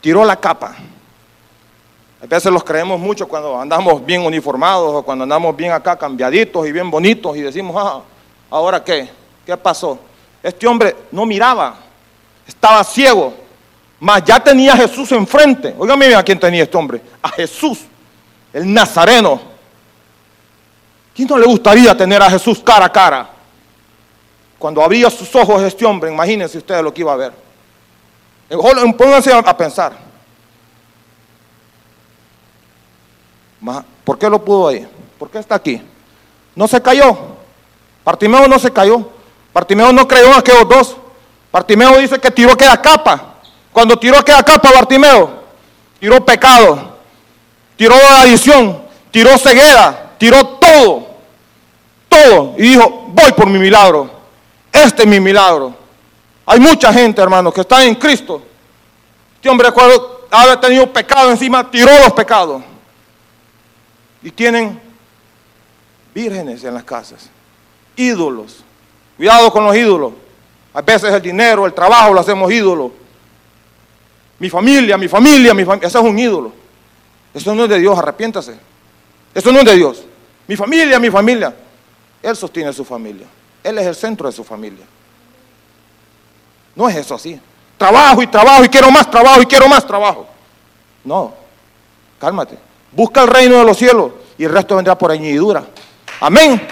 Tiró 0.00 0.24
la 0.24 0.36
capa. 0.36 0.74
A 2.24 2.26
veces 2.26 2.50
los 2.50 2.64
creemos 2.64 2.98
mucho 2.98 3.28
cuando 3.28 3.60
andamos 3.60 4.04
bien 4.04 4.22
uniformados 4.22 4.94
o 4.94 5.02
cuando 5.02 5.24
andamos 5.24 5.54
bien 5.54 5.72
acá 5.72 5.94
cambiaditos 5.94 6.66
y 6.66 6.72
bien 6.72 6.90
bonitos 6.90 7.36
y 7.36 7.42
decimos, 7.42 7.76
ah, 7.78 8.00
¿ahora 8.48 8.82
qué? 8.82 9.10
¿Qué 9.44 9.54
pasó? 9.58 9.98
Este 10.42 10.66
hombre 10.66 10.96
no 11.12 11.26
miraba, 11.26 11.76
estaba 12.46 12.82
ciego, 12.82 13.34
mas 14.00 14.24
ya 14.24 14.40
tenía 14.40 14.72
a 14.72 14.76
Jesús 14.78 15.12
enfrente. 15.12 15.74
Óigame 15.76 16.06
bien 16.06 16.18
a 16.18 16.22
quién 16.22 16.40
tenía 16.40 16.62
este 16.62 16.74
hombre, 16.78 17.02
a 17.20 17.28
Jesús, 17.28 17.80
el 18.54 18.72
Nazareno. 18.72 19.38
¿Quién 21.14 21.28
no 21.28 21.36
le 21.36 21.44
gustaría 21.44 21.94
tener 21.94 22.22
a 22.22 22.30
Jesús 22.30 22.58
cara 22.64 22.86
a 22.86 22.92
cara? 22.92 23.28
Cuando 24.58 24.82
abría 24.82 25.10
sus 25.10 25.34
ojos 25.36 25.62
este 25.62 25.84
hombre, 25.84 26.10
imagínense 26.10 26.56
ustedes 26.56 26.82
lo 26.82 26.92
que 26.94 27.02
iba 27.02 27.12
a 27.12 27.16
ver. 27.16 27.32
Pónganse 28.96 29.30
a 29.30 29.56
pensar. 29.56 30.13
¿Por 34.04 34.18
qué 34.18 34.28
lo 34.28 34.44
pudo 34.44 34.68
ahí? 34.68 34.86
¿Por 35.18 35.30
qué 35.30 35.38
está 35.38 35.54
aquí? 35.54 35.80
No 36.54 36.68
se 36.68 36.80
cayó. 36.80 37.16
Partimeo 38.02 38.46
no 38.46 38.58
se 38.58 38.70
cayó. 38.70 39.08
Partimeo 39.52 39.92
no 39.92 40.06
creyó 40.06 40.26
en 40.26 40.34
aquellos 40.34 40.68
dos. 40.68 40.96
Partimeo 41.50 41.98
dice 41.98 42.18
que 42.18 42.30
tiró 42.30 42.52
aquella 42.52 42.80
capa. 42.80 43.36
Cuando 43.72 43.98
tiró 43.98 44.18
aquella 44.18 44.42
capa, 44.42 44.70
Bartimeo, 44.72 45.42
tiró 45.98 46.24
pecado, 46.24 46.96
tiró 47.76 47.94
adición, 47.94 48.82
tiró 49.10 49.36
ceguera, 49.38 50.12
tiró 50.18 50.46
todo. 50.46 51.06
Todo. 52.08 52.54
Y 52.58 52.62
dijo, 52.62 53.06
voy 53.08 53.32
por 53.32 53.48
mi 53.48 53.58
milagro. 53.58 54.10
Este 54.70 55.02
es 55.02 55.08
mi 55.08 55.18
milagro. 55.18 55.74
Hay 56.46 56.60
mucha 56.60 56.92
gente, 56.92 57.22
hermanos, 57.22 57.54
que 57.54 57.62
está 57.62 57.82
en 57.82 57.94
Cristo. 57.94 58.42
Este 59.36 59.48
hombre, 59.48 59.72
cuando 59.72 60.26
había 60.30 60.60
tenido 60.60 60.92
pecado 60.92 61.30
encima, 61.30 61.68
tiró 61.70 61.90
los 62.00 62.12
pecados 62.12 62.62
y 64.24 64.30
tienen 64.30 64.80
vírgenes 66.14 66.64
en 66.64 66.74
las 66.74 66.82
casas, 66.82 67.28
ídolos. 67.94 68.64
Cuidado 69.18 69.52
con 69.52 69.64
los 69.64 69.76
ídolos. 69.76 70.14
A 70.72 70.80
veces 70.80 71.12
el 71.12 71.22
dinero, 71.22 71.66
el 71.66 71.74
trabajo 71.74 72.14
lo 72.14 72.20
hacemos 72.20 72.50
ídolo. 72.50 72.90
Mi 74.38 74.48
familia, 74.48 74.96
mi 74.96 75.08
familia, 75.08 75.52
mi 75.52 75.64
familia, 75.64 75.86
eso 75.86 76.00
es 76.00 76.04
un 76.04 76.18
ídolo. 76.18 76.52
Eso 77.34 77.54
no 77.54 77.64
es 77.64 77.68
de 77.68 77.78
Dios, 77.78 77.96
arrepiéntase. 77.98 78.58
Eso 79.34 79.52
no 79.52 79.58
es 79.58 79.64
de 79.66 79.76
Dios. 79.76 80.04
Mi 80.48 80.56
familia, 80.56 80.98
mi 80.98 81.10
familia. 81.10 81.54
Él 82.22 82.34
sostiene 82.34 82.72
su 82.72 82.84
familia. 82.84 83.26
Él 83.62 83.78
es 83.78 83.86
el 83.86 83.94
centro 83.94 84.26
de 84.26 84.32
su 84.32 84.42
familia. 84.42 84.86
No 86.74 86.88
es 86.88 86.96
eso 86.96 87.14
así. 87.14 87.38
Trabajo 87.76 88.22
y 88.22 88.26
trabajo 88.26 88.64
y 88.64 88.68
quiero 88.68 88.90
más 88.90 89.10
trabajo 89.10 89.42
y 89.42 89.46
quiero 89.46 89.68
más 89.68 89.86
trabajo. 89.86 90.26
No, 91.04 91.34
cálmate. 92.18 92.56
Busca 92.94 93.22
el 93.22 93.28
reino 93.28 93.56
de 93.58 93.64
los 93.64 93.76
cielos 93.76 94.12
y 94.38 94.44
el 94.44 94.52
resto 94.52 94.76
vendrá 94.76 94.96
por 94.96 95.10
añadidura. 95.10 95.64
Amén. 96.20 96.66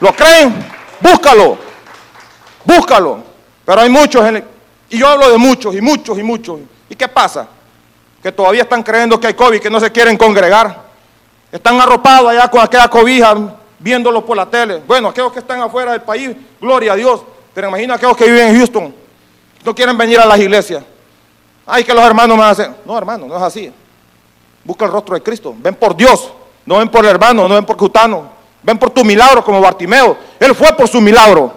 ¿Lo 0.00 0.14
creen? 0.14 0.54
Búscalo. 1.00 1.58
Búscalo. 2.64 3.18
Pero 3.64 3.80
hay 3.80 3.88
muchos, 3.88 4.24
y 4.90 4.98
yo 4.98 5.08
hablo 5.08 5.30
de 5.30 5.38
muchos 5.38 5.74
y 5.74 5.80
muchos 5.80 6.18
y 6.18 6.22
muchos. 6.22 6.60
¿Y 6.88 6.94
qué 6.94 7.08
pasa? 7.08 7.48
Que 8.22 8.32
todavía 8.32 8.62
están 8.62 8.82
creyendo 8.82 9.18
que 9.18 9.26
hay 9.28 9.34
COVID, 9.34 9.60
que 9.60 9.70
no 9.70 9.80
se 9.80 9.90
quieren 9.90 10.16
congregar. 10.16 10.84
Están 11.50 11.80
arropados 11.80 12.30
allá 12.30 12.50
con 12.50 12.60
aquella 12.60 12.88
cobija 12.88 13.34
viéndolo 13.78 14.24
por 14.24 14.36
la 14.36 14.46
tele. 14.46 14.82
Bueno, 14.86 15.08
aquellos 15.08 15.32
que 15.32 15.38
están 15.38 15.60
afuera 15.60 15.92
del 15.92 16.02
país, 16.02 16.30
gloria 16.60 16.92
a 16.92 16.96
Dios. 16.96 17.22
Pero 17.52 17.68
imagina 17.68 17.94
aquellos 17.94 18.16
que 18.16 18.24
viven 18.24 18.48
en 18.48 18.56
Houston, 18.56 18.94
no 19.64 19.74
quieren 19.74 19.96
venir 19.96 20.18
a 20.18 20.26
las 20.26 20.38
iglesias. 20.38 20.82
Ay, 21.66 21.84
que 21.84 21.94
los 21.94 22.04
hermanos 22.04 22.36
me 22.36 22.44
hacen. 22.44 22.74
No, 22.84 22.98
hermano, 22.98 23.26
no 23.26 23.36
es 23.36 23.42
así. 23.42 23.72
Busca 24.64 24.86
el 24.86 24.92
rostro 24.92 25.14
de 25.14 25.22
Cristo. 25.22 25.54
Ven 25.58 25.74
por 25.74 25.96
Dios. 25.96 26.32
No 26.66 26.78
ven 26.78 26.88
por 26.88 27.04
el 27.04 27.10
hermano, 27.10 27.46
no 27.46 27.54
ven 27.54 27.64
por 27.64 27.76
Cutano. 27.76 28.30
Ven 28.62 28.78
por 28.78 28.90
tu 28.90 29.04
milagro 29.04 29.44
como 29.44 29.60
Bartimeo. 29.60 30.16
Él 30.40 30.54
fue 30.54 30.72
por 30.72 30.88
su 30.88 31.00
milagro. 31.00 31.52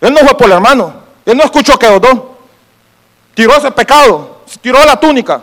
Él 0.00 0.12
no 0.12 0.20
fue 0.20 0.36
por 0.36 0.46
el 0.46 0.52
hermano. 0.52 0.92
Él 1.24 1.36
no 1.36 1.44
escuchó 1.44 1.78
que 1.78 1.86
dos. 1.86 2.18
Tiró 3.34 3.54
ese 3.54 3.70
pecado. 3.70 4.42
Tiró 4.60 4.84
la 4.84 4.98
túnica. 4.98 5.42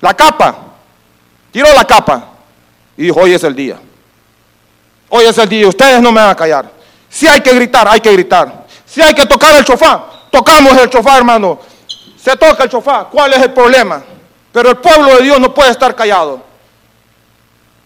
La 0.00 0.14
capa. 0.14 0.56
Tiró 1.50 1.72
la 1.74 1.84
capa. 1.84 2.24
Y 2.96 3.04
dijo, 3.04 3.20
hoy 3.20 3.34
es 3.34 3.44
el 3.44 3.54
día. 3.54 3.78
Hoy 5.10 5.24
es 5.26 5.36
el 5.36 5.48
día. 5.48 5.68
Ustedes 5.68 6.00
no 6.00 6.10
me 6.10 6.20
van 6.20 6.30
a 6.30 6.34
callar. 6.34 6.70
Si 7.08 7.26
hay 7.26 7.40
que 7.40 7.52
gritar, 7.52 7.86
hay 7.88 8.00
que 8.00 8.12
gritar. 8.12 8.66
Si 8.86 9.02
hay 9.02 9.14
que 9.14 9.26
tocar 9.26 9.54
el 9.56 9.64
chofá, 9.64 10.04
tocamos 10.30 10.76
el 10.78 10.88
chofá, 10.88 11.18
hermano. 11.18 11.58
Se 12.16 12.36
toca 12.36 12.64
el 12.64 12.70
chofá. 12.70 13.04
¿Cuál 13.04 13.34
es 13.34 13.42
el 13.42 13.52
problema? 13.52 14.02
Pero 14.58 14.70
el 14.70 14.78
pueblo 14.78 15.14
de 15.14 15.22
Dios 15.22 15.38
no 15.38 15.54
puede 15.54 15.70
estar 15.70 15.94
callado. 15.94 16.42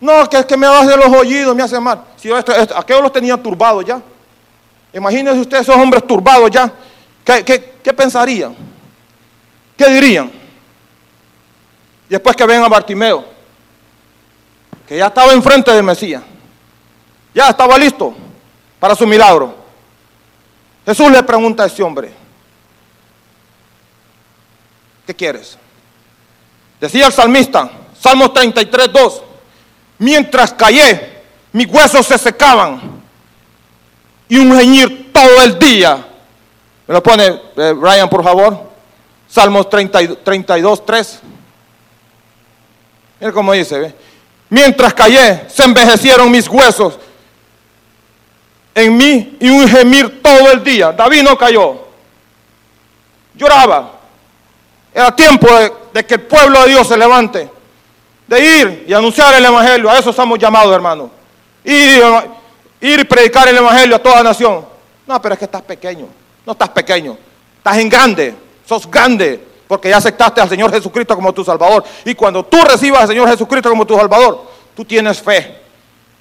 No, 0.01 0.27
que 0.27 0.39
es 0.39 0.47
que 0.47 0.57
me 0.57 0.67
de 0.67 0.97
los 0.97 1.07
oídos, 1.09 1.55
me 1.55 1.63
hace 1.63 1.79
mal. 1.79 2.03
Si 2.17 2.33
aquellos 2.33 3.03
los 3.03 3.13
tenían 3.13 3.43
turbados 3.43 3.85
ya. 3.85 4.01
Imagínense 4.95 5.39
ustedes 5.39 5.69
esos 5.69 5.77
hombres 5.77 6.07
turbados 6.07 6.51
ya. 6.51 6.73
¿Qué, 7.27 7.45
qué 7.45 7.93
pensarían? 7.93 8.57
¿Qué 9.77 9.87
dirían? 9.91 10.33
Después 12.09 12.35
que 12.35 12.47
ven 12.47 12.63
a 12.63 12.69
Bartimeo, 12.69 13.23
que 14.89 14.97
ya 14.97 15.09
estaba 15.09 15.33
enfrente 15.33 15.71
del 15.73 15.83
Mesías, 15.83 16.23
ya 17.35 17.51
estaba 17.51 17.77
listo 17.77 18.15
para 18.81 18.95
su 18.95 19.07
milagro. 19.07 19.55
Jesús 20.87 21.11
le 21.11 21.23
pregunta 21.23 21.65
a 21.65 21.67
ese 21.67 21.83
hombre, 21.83 22.15
¿qué 25.07 25.15
quieres? 25.15 25.59
Decía 26.83 27.07
el 27.07 27.13
salmista, 27.13 27.71
Salmos 27.97 28.35
33, 28.35 28.93
2, 28.93 29.23
mientras 29.99 30.53
callé, 30.53 31.23
mis 31.53 31.69
huesos 31.69 32.05
se 32.05 32.19
secaban 32.19 33.01
y 34.29 34.37
un 34.37 34.59
geñir 34.59 35.13
todo 35.13 35.43
el 35.45 35.57
día. 35.61 36.05
Me 36.89 36.95
lo 36.95 37.01
pone 37.01 37.41
eh, 37.57 37.73
Brian, 37.77 38.11
por 38.11 38.25
favor. 38.25 38.73
Salmos 39.29 39.71
32, 39.71 40.85
3. 40.85 41.21
Mira 43.21 43.33
cómo 43.33 43.53
dice, 43.53 43.95
mientras 44.49 44.93
callé, 44.93 45.49
se 45.49 45.63
envejecieron 45.63 46.33
mis 46.33 46.49
huesos 46.49 46.99
en 48.75 48.97
mí 48.97 49.37
y 49.39 49.51
un 49.51 49.69
gemir 49.69 50.21
todo 50.21 50.51
el 50.51 50.65
día. 50.65 50.91
David 50.91 51.23
no 51.23 51.39
cayó, 51.39 51.87
lloraba. 53.37 54.01
Era 54.93 55.15
tiempo 55.15 55.47
de, 55.47 55.82
que 55.93 56.15
el 56.15 56.23
pueblo 56.23 56.63
de 56.63 56.71
Dios 56.71 56.87
se 56.89 56.97
levante, 56.97 57.51
de 58.27 58.45
ir 58.45 58.85
y 58.89 58.93
anunciar 58.93 59.35
el 59.35 59.45
Evangelio. 59.45 59.91
A 59.91 59.99
eso 59.99 60.11
estamos 60.11 60.39
llamados, 60.39 60.75
hermano. 60.75 61.11
Ir, 61.65 62.03
ir 62.81 63.01
y 63.01 63.05
predicar 63.05 63.49
el 63.49 63.57
Evangelio 63.57 63.97
a 63.97 63.99
toda 63.99 64.23
nación. 64.23 64.65
No, 65.07 65.21
pero 65.21 65.35
es 65.35 65.39
que 65.39 65.45
estás 65.45 65.63
pequeño. 65.63 66.07
No 66.47 66.53
estás 66.53 66.71
pequeño. 66.71 67.17
Estás 67.59 67.79
en 67.79 67.89
grande. 67.89 68.35
Sos 68.67 68.91
grande 68.91 69.53
porque 69.73 69.89
ya 69.89 69.97
aceptaste 69.97 70.39
al 70.39 70.51
Señor 70.51 70.71
Jesucristo 70.71 71.15
como 71.15 71.33
tu 71.33 71.43
Salvador. 71.43 71.83
Y 72.05 72.15
cuando 72.15 72.45
tú 72.45 72.59
recibas 72.63 73.01
al 73.01 73.09
Señor 73.09 73.27
Jesucristo 73.27 73.71
como 73.71 73.87
tu 73.87 73.97
Salvador, 73.97 74.47
tú 74.77 74.85
tienes 74.85 75.23
fe. 75.23 75.63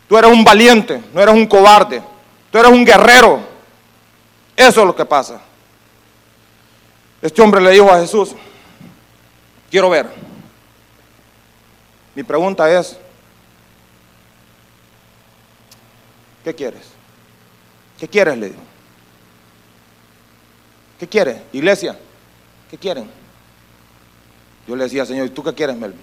Tú 0.08 0.18
eres 0.18 0.32
un 0.32 0.42
valiente, 0.42 1.02
no 1.14 1.22
eres 1.22 1.36
un 1.36 1.46
cobarde. 1.48 2.02
Tú 2.50 2.58
eres 2.58 2.72
un 2.72 2.86
guerrero. 2.86 3.42
Eso 4.56 4.80
es 4.80 4.88
lo 4.88 4.96
que 4.96 5.04
pasa. 5.04 5.42
Este 7.22 7.42
hombre 7.42 7.60
le 7.60 7.72
dijo 7.72 7.92
a 7.92 8.00
Jesús, 8.00 8.36
quiero 9.72 9.90
ver. 9.90 10.08
Mi 12.14 12.24
pregunta 12.24 12.70
es, 12.70 12.98
¿qué 16.44 16.54
quieres? 16.54 16.84
¿Qué 17.98 18.08
quieres? 18.08 18.38
Le 18.38 18.50
dijo. 18.50 18.62
¿Qué 21.00 21.08
quieres? 21.08 21.42
Iglesia, 21.54 21.98
¿qué 22.70 22.78
quieren? 22.78 23.10
Yo 24.68 24.76
le 24.76 24.84
decía, 24.84 25.06
Señor, 25.06 25.26
¿y 25.26 25.30
tú 25.30 25.42
qué 25.42 25.54
quieres, 25.54 25.76
Melvin? 25.76 26.02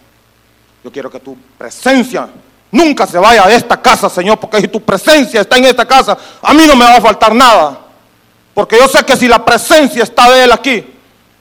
Yo 0.82 0.90
quiero 0.90 1.10
que 1.10 1.20
tu 1.20 1.36
presencia 1.56 2.28
nunca 2.70 3.06
se 3.06 3.18
vaya 3.18 3.46
de 3.46 3.54
esta 3.54 3.80
casa, 3.80 4.08
Señor, 4.08 4.40
porque 4.40 4.60
si 4.60 4.68
tu 4.68 4.80
presencia 4.80 5.42
está 5.42 5.56
en 5.56 5.66
esta 5.66 5.86
casa, 5.86 6.16
a 6.42 6.54
mí 6.54 6.66
no 6.66 6.74
me 6.74 6.84
va 6.84 6.96
a 6.96 7.00
faltar 7.00 7.34
nada. 7.34 7.80
Porque 8.54 8.76
yo 8.76 8.88
sé 8.88 9.04
que 9.04 9.16
si 9.16 9.28
la 9.28 9.44
presencia 9.44 10.02
está 10.02 10.30
de 10.32 10.44
Él 10.44 10.52
aquí, 10.52 10.84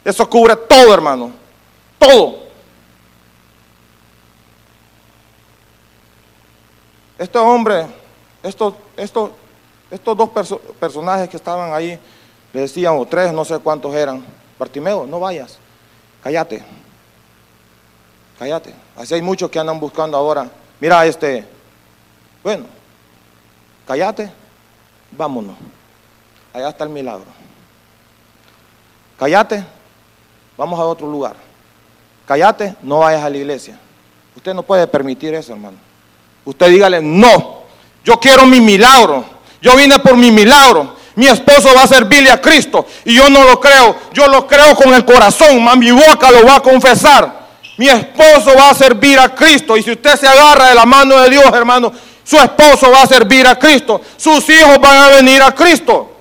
eso 0.05 0.29
cubre 0.29 0.55
todo, 0.55 0.93
hermano. 0.93 1.46
Todo. 1.99 2.47
Este 7.17 7.37
hombre, 7.39 7.87
estos, 8.43 8.75
estos, 8.95 9.31
estos 9.89 10.17
dos 10.17 10.29
personajes 10.79 11.27
que 11.29 11.37
estaban 11.37 11.73
ahí, 11.73 11.99
le 12.53 12.61
decían, 12.61 12.95
o 12.97 13.05
tres, 13.05 13.33
no 13.33 13.43
sé 13.43 13.57
cuántos 13.59 13.93
eran, 13.95 14.23
Bartimeo, 14.59 15.07
no 15.07 15.19
vayas, 15.19 15.57
cállate. 16.23 16.63
Cállate. 18.37 18.73
Así 18.95 19.15
hay 19.15 19.21
muchos 19.21 19.49
que 19.49 19.59
andan 19.59 19.79
buscando 19.79 20.15
ahora. 20.15 20.49
Mira, 20.79 21.05
este. 21.05 21.43
Bueno, 22.43 22.65
cállate. 23.87 24.31
Vámonos. 25.11 25.55
Allá 26.53 26.69
está 26.69 26.83
el 26.83 26.91
milagro. 26.91 27.25
Cállate. 29.17 29.65
Vamos 30.55 30.79
a 30.79 30.85
otro 30.85 31.07
lugar. 31.07 31.35
Cállate. 32.27 32.75
No 32.83 32.99
vayas 32.99 33.23
a 33.23 33.29
la 33.29 33.37
iglesia. 33.37 33.79
Usted 34.35 34.53
no 34.53 34.61
puede 34.61 34.85
permitir 34.85 35.33
eso, 35.33 35.53
hermano. 35.53 35.77
Usted 36.45 36.67
dígale, 36.69 37.01
no. 37.01 37.63
Yo 38.03 38.19
quiero 38.19 38.45
mi 38.45 38.59
milagro. 38.59 39.25
Yo 39.61 39.75
vine 39.75 39.97
por 39.99 40.15
mi 40.17 40.29
milagro. 40.29 40.95
Mi 41.15 41.27
esposo 41.27 41.73
va 41.73 41.83
a 41.83 41.87
servirle 41.87 42.29
a 42.29 42.39
Cristo. 42.39 42.85
Y 43.05 43.15
yo 43.15 43.29
no 43.29 43.43
lo 43.43 43.59
creo. 43.59 43.95
Yo 44.13 44.27
lo 44.27 44.45
creo 44.45 44.75
con 44.75 44.93
el 44.93 45.05
corazón. 45.05 45.65
Mi 45.79 45.91
boca 45.91 46.29
lo 46.29 46.45
va 46.45 46.57
a 46.57 46.59
confesar. 46.59 47.47
Mi 47.77 47.87
esposo 47.87 48.53
va 48.55 48.71
a 48.71 48.75
servir 48.75 49.17
a 49.19 49.33
Cristo. 49.33 49.77
Y 49.77 49.83
si 49.83 49.91
usted 49.91 50.15
se 50.15 50.27
agarra 50.27 50.69
de 50.69 50.75
la 50.75 50.85
mano 50.85 51.17
de 51.21 51.29
Dios, 51.29 51.45
hermano, 51.53 51.91
su 52.23 52.37
esposo 52.37 52.91
va 52.91 53.03
a 53.03 53.07
servir 53.07 53.47
a 53.47 53.57
Cristo. 53.57 54.01
Sus 54.17 54.49
hijos 54.49 54.79
van 54.79 54.97
a 54.97 55.09
venir 55.09 55.41
a 55.41 55.55
Cristo. 55.55 56.16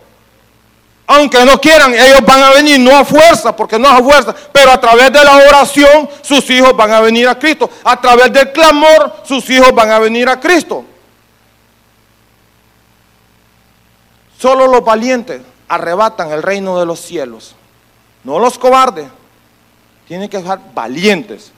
Aunque 1.06 1.44
no 1.44 1.60
quieran, 1.60 1.94
ellos 1.94 2.20
van 2.26 2.42
a 2.42 2.50
venir, 2.50 2.80
no 2.80 2.96
a 2.96 3.04
fuerza, 3.04 3.54
porque 3.54 3.78
no 3.78 3.88
a 3.88 4.02
fuerza, 4.02 4.34
pero 4.52 4.72
a 4.72 4.80
través 4.80 5.12
de 5.12 5.24
la 5.24 5.36
oración 5.36 6.08
sus 6.22 6.48
hijos 6.50 6.76
van 6.76 6.92
a 6.92 7.00
venir 7.00 7.28
a 7.28 7.38
Cristo. 7.38 7.70
A 7.84 8.00
través 8.00 8.32
del 8.32 8.50
clamor 8.52 9.22
sus 9.24 9.48
hijos 9.50 9.72
van 9.74 9.90
a 9.90 9.98
venir 9.98 10.28
a 10.28 10.40
Cristo. 10.40 10.84
Solo 14.38 14.66
los 14.66 14.84
valientes 14.84 15.40
arrebatan 15.68 16.32
el 16.32 16.42
reino 16.42 16.78
de 16.78 16.86
los 16.86 17.00
cielos, 17.00 17.54
no 18.24 18.38
los 18.38 18.58
cobardes 18.58 19.06
tienen 20.06 20.28
que 20.28 20.40
ser 20.40 20.58
valientes. 20.74 21.52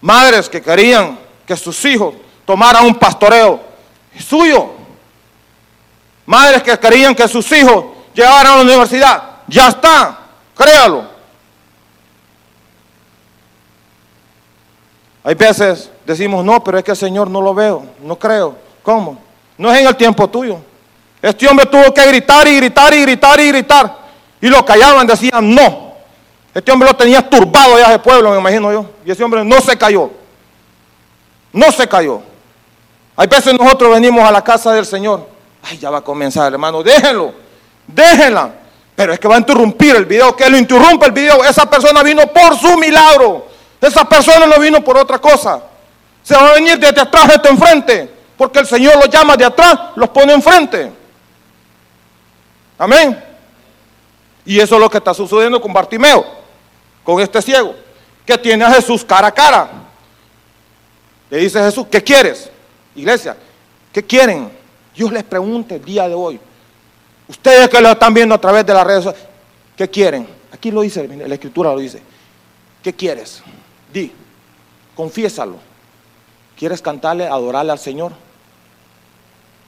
Madres 0.00 0.48
que 0.48 0.60
querían 0.60 1.18
que 1.46 1.56
sus 1.56 1.84
hijos 1.84 2.14
tomaran 2.44 2.84
un 2.84 2.94
pastoreo 2.96 3.60
suyo. 4.18 4.70
Madres 6.26 6.62
que 6.62 6.78
querían 6.78 7.14
que 7.14 7.26
sus 7.28 7.50
hijos 7.52 7.84
llegaran 8.12 8.46
a 8.46 8.56
la 8.56 8.62
universidad. 8.62 9.22
Ya 9.46 9.68
está, 9.68 10.18
créalo. 10.56 11.04
Hay 15.22 15.34
veces 15.34 15.90
decimos, 16.04 16.44
no, 16.44 16.62
pero 16.62 16.78
es 16.78 16.84
que 16.84 16.92
el 16.92 16.96
Señor 16.96 17.28
no 17.30 17.40
lo 17.40 17.54
veo, 17.54 17.84
no 18.02 18.18
creo. 18.18 18.56
¿Cómo? 18.82 19.18
No 19.58 19.72
es 19.72 19.80
en 19.80 19.86
el 19.86 19.96
tiempo 19.96 20.28
tuyo. 20.28 20.58
Este 21.22 21.48
hombre 21.48 21.66
tuvo 21.66 21.92
que 21.92 22.06
gritar 22.06 22.46
y 22.46 22.56
gritar 22.56 22.94
y 22.94 23.02
gritar 23.02 23.40
y 23.40 23.48
gritar. 23.48 23.98
Y 24.40 24.48
lo 24.48 24.64
callaban, 24.64 25.06
decían, 25.06 25.54
no, 25.54 25.94
este 26.54 26.72
hombre 26.72 26.88
lo 26.88 26.96
tenía 26.96 27.28
turbado 27.28 27.78
ya 27.78 27.90
de 27.90 27.98
pueblo, 27.98 28.30
me 28.30 28.38
imagino 28.38 28.72
yo. 28.72 28.86
Y 29.04 29.10
ese 29.10 29.22
hombre 29.22 29.44
no 29.44 29.60
se 29.60 29.76
cayó. 29.76 30.10
No 31.52 31.70
se 31.72 31.86
cayó. 31.88 32.22
Hay 33.14 33.26
veces 33.26 33.52
nosotros 33.58 33.92
venimos 33.92 34.22
a 34.24 34.30
la 34.30 34.42
casa 34.42 34.72
del 34.72 34.86
Señor. 34.86 35.35
Ay, 35.68 35.78
ya 35.78 35.90
va 35.90 35.98
a 35.98 36.02
comenzar, 36.02 36.52
hermano. 36.52 36.82
Déjenlo. 36.82 37.34
Déjenla. 37.86 38.54
Pero 38.94 39.12
es 39.12 39.18
que 39.18 39.28
va 39.28 39.34
a 39.34 39.38
interrumpir 39.38 39.96
el 39.96 40.04
video. 40.04 40.34
Que 40.36 40.48
lo 40.48 40.56
interrumpa 40.56 41.06
el 41.06 41.12
video. 41.12 41.44
Esa 41.44 41.68
persona 41.68 42.02
vino 42.02 42.26
por 42.28 42.56
su 42.56 42.76
milagro. 42.78 43.46
Esa 43.80 44.08
persona 44.08 44.46
no 44.46 44.58
vino 44.60 44.82
por 44.82 44.96
otra 44.96 45.18
cosa. 45.18 45.60
Se 46.22 46.34
va 46.34 46.50
a 46.50 46.54
venir 46.54 46.78
desde 46.78 47.00
atrás, 47.00 47.30
esto 47.34 47.48
enfrente. 47.48 48.10
Porque 48.36 48.60
el 48.60 48.66
Señor 48.66 48.96
los 48.96 49.08
llama 49.08 49.36
de 49.36 49.44
atrás, 49.44 49.78
los 49.96 50.08
pone 50.10 50.32
enfrente. 50.32 50.92
Amén. 52.78 53.22
Y 54.44 54.60
eso 54.60 54.76
es 54.76 54.80
lo 54.80 54.88
que 54.88 54.98
está 54.98 55.12
sucediendo 55.12 55.60
con 55.60 55.72
Bartimeo 55.72 56.46
con 57.06 57.20
este 57.20 57.40
ciego, 57.40 57.72
que 58.26 58.36
tiene 58.36 58.64
a 58.64 58.72
Jesús 58.72 59.04
cara 59.04 59.28
a 59.28 59.32
cara. 59.32 59.70
Le 61.30 61.38
dice 61.38 61.60
Jesús, 61.60 61.86
¿qué 61.88 62.02
quieres? 62.02 62.50
Iglesia, 62.96 63.36
¿qué 63.92 64.02
quieren? 64.02 64.50
Dios 64.96 65.12
les 65.12 65.24
pregunte 65.24 65.76
el 65.76 65.84
día 65.84 66.08
de 66.08 66.14
hoy. 66.14 66.40
Ustedes 67.28 67.68
que 67.68 67.80
lo 67.80 67.90
están 67.90 68.14
viendo 68.14 68.34
a 68.34 68.40
través 68.40 68.64
de 68.64 68.72
las 68.72 68.86
redes 68.86 69.04
sociales, 69.04 69.28
¿qué 69.76 69.90
quieren? 69.90 70.26
Aquí 70.52 70.70
lo 70.70 70.80
dice, 70.80 71.06
la 71.06 71.34
escritura 71.34 71.72
lo 71.72 71.78
dice. 71.78 72.00
¿Qué 72.82 72.94
quieres? 72.94 73.42
Di, 73.92 74.10
confiésalo. 74.94 75.58
¿Quieres 76.56 76.80
cantarle, 76.80 77.26
adorarle 77.26 77.72
al 77.72 77.78
Señor? 77.78 78.12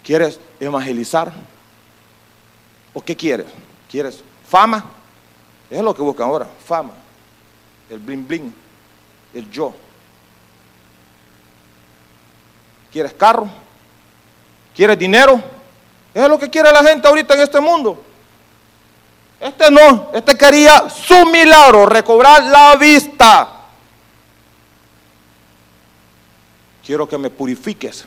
¿Quieres 0.02 0.40
evangelizar? 0.58 1.30
¿O 2.94 3.02
qué 3.02 3.14
quieres? 3.14 3.46
¿Quieres 3.90 4.22
fama? 4.48 4.84
Es 5.68 5.82
lo 5.82 5.94
que 5.94 6.00
buscan 6.00 6.28
ahora, 6.28 6.48
fama. 6.64 6.92
El 7.90 7.98
bling 7.98 8.26
bling, 8.26 8.54
el 9.34 9.50
yo. 9.50 9.74
¿Quieres 12.90 13.12
carro? 13.12 13.67
¿Quieres 14.74 14.98
dinero? 14.98 15.42
Es 16.14 16.28
lo 16.28 16.38
que 16.38 16.50
quiere 16.50 16.72
la 16.72 16.82
gente 16.82 17.06
ahorita 17.06 17.34
en 17.34 17.40
este 17.40 17.60
mundo. 17.60 18.02
Este 19.40 19.70
no, 19.70 20.10
este 20.12 20.36
quería 20.36 20.88
su 20.90 21.26
milagro, 21.26 21.86
recobrar 21.86 22.42
la 22.44 22.74
vista. 22.76 23.48
Quiero 26.84 27.08
que 27.08 27.18
me 27.18 27.30
purifiques, 27.30 28.04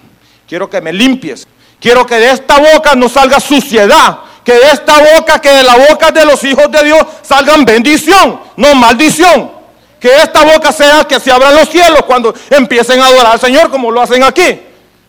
quiero 0.48 0.70
que 0.70 0.82
me 0.82 0.92
limpies, 0.92 1.48
quiero 1.80 2.06
que 2.06 2.16
de 2.16 2.32
esta 2.32 2.58
boca 2.58 2.96
no 2.96 3.08
salga 3.08 3.40
suciedad, 3.40 4.20
que 4.44 4.54
de 4.54 4.72
esta 4.72 4.98
boca, 5.16 5.40
que 5.40 5.52
de 5.52 5.64
la 5.64 5.78
boca 5.90 6.12
de 6.12 6.26
los 6.26 6.44
hijos 6.44 6.70
de 6.70 6.84
Dios 6.84 7.02
salgan 7.22 7.64
bendición, 7.64 8.42
no 8.58 8.76
maldición. 8.76 9.62
Que 10.00 10.16
esta 10.16 10.44
boca 10.44 10.72
sea 10.72 11.04
que 11.04 11.20
se 11.20 11.32
abran 11.32 11.56
los 11.56 11.70
cielos 11.70 12.02
cuando 12.08 12.34
empiecen 12.50 13.00
a 13.02 13.06
adorar 13.06 13.34
al 13.34 13.40
Señor 13.40 13.70
como 13.70 13.92
lo 13.92 14.02
hacen 14.02 14.24
aquí. 14.24 14.60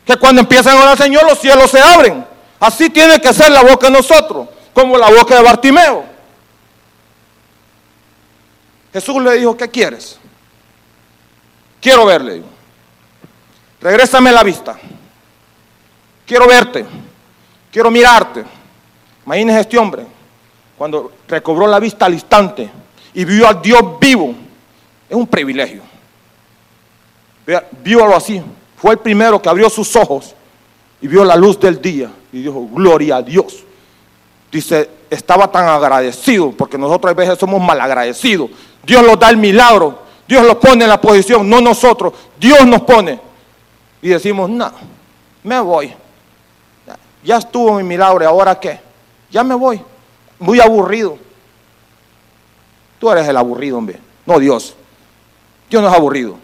Que 0.06 0.16
cuando 0.16 0.40
empiecen 0.40 0.72
a 0.72 0.72
adorar 0.72 0.92
al 0.92 0.98
Señor 0.98 1.24
los 1.24 1.38
cielos 1.38 1.70
se 1.70 1.80
abren. 1.80 2.24
Así 2.58 2.90
tiene 2.90 3.20
que 3.20 3.32
ser 3.32 3.50
la 3.50 3.62
boca 3.62 3.88
de 3.88 3.92
nosotros, 3.92 4.48
como 4.72 4.96
la 4.96 5.10
boca 5.10 5.36
de 5.36 5.42
Bartimeo. 5.42 6.04
Jesús 8.92 9.22
le 9.22 9.38
dijo, 9.38 9.56
¿qué 9.56 9.68
quieres? 9.68 10.18
Quiero 11.80 12.06
verle. 12.06 12.42
Regrésame 13.80 14.30
la 14.30 14.42
vista. 14.42 14.78
Quiero 16.26 16.46
verte. 16.46 16.86
Quiero 17.70 17.90
mirarte. 17.90 18.44
Imagínese 19.26 19.60
este 19.60 19.78
hombre, 19.78 20.04
cuando 20.76 21.12
recobró 21.28 21.66
la 21.66 21.78
vista 21.78 22.06
al 22.06 22.14
instante 22.14 22.70
y 23.14 23.24
vio 23.24 23.48
al 23.48 23.62
Dios 23.62 23.98
vivo. 24.00 24.34
Es 25.08 25.16
un 25.16 25.26
privilegio. 25.26 25.82
Vio 27.82 28.14
así. 28.14 28.42
Fue 28.83 28.90
el 28.95 28.99
primero 28.99 29.40
que 29.40 29.49
abrió 29.49 29.71
sus 29.71 29.95
ojos 29.95 30.35
y 31.01 31.07
vio 31.07 31.25
la 31.25 31.37
luz 31.37 31.61
del 31.61 31.81
día 31.81 32.11
y 32.33 32.42
dijo, 32.42 32.66
gloria 32.73 33.18
a 33.18 33.23
Dios. 33.23 33.62
Dice, 34.51 34.90
estaba 35.09 35.47
tan 35.53 35.68
agradecido, 35.68 36.51
porque 36.51 36.77
nosotros 36.77 37.12
a 37.12 37.14
veces 37.14 37.38
somos 37.38 37.62
malagradecidos. 37.62 38.51
Dios 38.83 39.07
nos 39.07 39.21
da 39.21 39.31
el 39.31 39.37
milagro, 39.37 40.01
Dios 40.27 40.45
lo 40.45 40.59
pone 40.59 40.83
en 40.83 40.90
la 40.90 41.01
posición, 41.01 41.49
no 41.49 41.61
nosotros, 41.61 42.12
Dios 42.40 42.66
nos 42.66 42.83
pone. 42.83 43.21
Y 44.03 44.09
decimos, 44.09 44.51
no, 44.51 44.73
me 45.45 45.61
voy. 45.61 45.95
Ya 47.23 47.37
estuvo 47.37 47.75
mi 47.75 47.85
milagro, 47.85 48.25
¿y 48.25 48.27
ahora 48.27 48.59
qué? 48.59 48.81
Ya 49.31 49.45
me 49.45 49.55
voy. 49.55 49.81
Muy 50.40 50.59
aburrido. 50.59 51.18
Tú 52.99 53.09
eres 53.12 53.29
el 53.29 53.37
aburrido, 53.37 53.79
hombre. 53.79 54.01
No 54.27 54.40
Dios. 54.40 54.75
Dios 55.71 55.81
no 55.81 55.88
es 55.88 55.95
aburrido. 55.95 56.41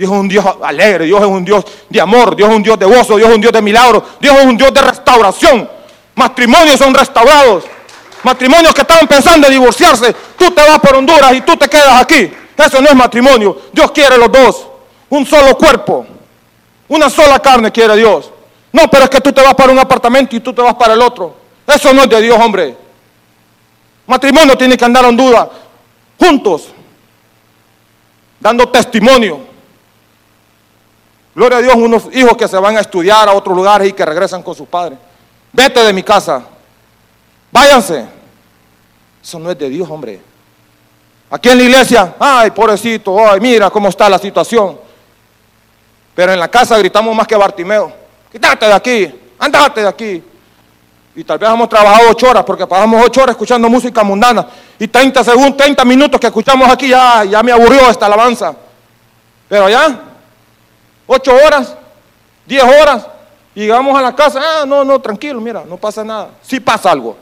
Dios 0.00 0.12
es 0.12 0.18
un 0.18 0.28
Dios 0.28 0.46
alegre, 0.62 1.04
Dios 1.04 1.20
es 1.20 1.26
un 1.26 1.44
Dios 1.44 1.62
de 1.90 2.00
amor, 2.00 2.34
Dios 2.34 2.48
es 2.48 2.56
un 2.56 2.62
Dios 2.62 2.78
de 2.78 2.86
gozo, 2.86 3.18
Dios 3.18 3.28
es 3.28 3.34
un 3.34 3.40
Dios 3.42 3.52
de 3.52 3.60
milagro, 3.60 4.02
Dios 4.18 4.34
es 4.34 4.46
un 4.46 4.56
Dios 4.56 4.72
de 4.72 4.80
restauración. 4.80 5.68
Matrimonios 6.14 6.78
son 6.78 6.94
restaurados. 6.94 7.64
Matrimonios 8.22 8.72
que 8.72 8.80
estaban 8.80 9.06
pensando 9.06 9.46
en 9.46 9.52
divorciarse, 9.52 10.16
tú 10.38 10.52
te 10.52 10.62
vas 10.62 10.78
por 10.78 10.96
Honduras 10.96 11.34
y 11.34 11.42
tú 11.42 11.54
te 11.54 11.68
quedas 11.68 12.00
aquí. 12.00 12.32
Eso 12.56 12.80
no 12.80 12.88
es 12.88 12.94
matrimonio. 12.94 13.60
Dios 13.74 13.90
quiere 13.90 14.16
los 14.16 14.32
dos. 14.32 14.66
Un 15.10 15.26
solo 15.26 15.54
cuerpo. 15.58 16.06
Una 16.88 17.10
sola 17.10 17.38
carne 17.38 17.70
quiere 17.70 17.94
Dios. 17.94 18.30
No, 18.72 18.88
pero 18.88 19.04
es 19.04 19.10
que 19.10 19.20
tú 19.20 19.34
te 19.34 19.42
vas 19.42 19.54
para 19.54 19.70
un 19.70 19.80
apartamento 19.80 20.34
y 20.34 20.40
tú 20.40 20.54
te 20.54 20.62
vas 20.62 20.76
para 20.76 20.94
el 20.94 21.02
otro. 21.02 21.36
Eso 21.66 21.92
no 21.92 22.04
es 22.04 22.08
de 22.08 22.22
Dios, 22.22 22.38
hombre. 22.40 22.74
Matrimonio 24.06 24.56
tiene 24.56 24.78
que 24.78 24.84
andar 24.86 25.04
a 25.04 25.08
Honduras 25.08 25.46
juntos, 26.18 26.68
dando 28.40 28.66
testimonio. 28.70 29.49
Gloria 31.40 31.56
a 31.56 31.62
Dios, 31.62 31.74
unos 31.74 32.02
hijos 32.12 32.36
que 32.36 32.46
se 32.46 32.58
van 32.58 32.76
a 32.76 32.80
estudiar 32.80 33.26
a 33.26 33.32
otros 33.32 33.56
lugares 33.56 33.88
y 33.88 33.94
que 33.94 34.04
regresan 34.04 34.42
con 34.42 34.54
sus 34.54 34.68
padres. 34.68 34.98
Vete 35.50 35.82
de 35.82 35.90
mi 35.90 36.02
casa. 36.02 36.42
Váyanse. 37.50 38.04
Eso 39.22 39.38
no 39.38 39.50
es 39.50 39.58
de 39.58 39.70
Dios, 39.70 39.88
hombre. 39.88 40.20
Aquí 41.30 41.48
en 41.48 41.56
la 41.56 41.64
iglesia, 41.64 42.14
ay, 42.20 42.50
pobrecito, 42.50 43.26
ay, 43.26 43.40
mira 43.40 43.70
cómo 43.70 43.88
está 43.88 44.06
la 44.10 44.18
situación. 44.18 44.78
Pero 46.14 46.34
en 46.34 46.40
la 46.40 46.48
casa 46.48 46.76
gritamos 46.76 47.16
más 47.16 47.26
que 47.26 47.36
Bartimeo. 47.36 47.90
Quítate 48.30 48.66
de 48.66 48.74
aquí, 48.74 49.14
andate 49.38 49.80
de 49.80 49.88
aquí. 49.88 50.22
Y 51.16 51.24
tal 51.24 51.38
vez 51.38 51.48
hemos 51.48 51.70
trabajado 51.70 52.10
ocho 52.10 52.28
horas, 52.28 52.44
porque 52.44 52.66
pasamos 52.66 53.02
ocho 53.02 53.22
horas 53.22 53.32
escuchando 53.32 53.66
música 53.70 54.04
mundana. 54.04 54.46
Y 54.78 54.88
30 54.88 55.24
segundos, 55.24 55.56
30 55.56 55.86
minutos 55.86 56.20
que 56.20 56.26
escuchamos 56.26 56.68
aquí, 56.68 56.88
ya, 56.88 57.24
ya 57.24 57.42
me 57.42 57.50
aburrió 57.50 57.88
esta 57.88 58.04
alabanza. 58.04 58.54
Pero 59.48 59.70
ya, 59.70 60.09
ocho 61.12 61.34
horas, 61.34 61.76
diez 62.46 62.62
horas, 62.62 63.04
y 63.52 63.62
llegamos 63.62 63.98
a 63.98 64.02
la 64.02 64.14
casa, 64.14 64.40
ah, 64.40 64.64
no, 64.64 64.84
no, 64.84 65.00
tranquilo, 65.00 65.40
mira, 65.40 65.64
no 65.66 65.76
pasa 65.76 66.04
nada. 66.04 66.30
Sí 66.40 66.60
pasa 66.60 66.92
algo. 66.92 67.16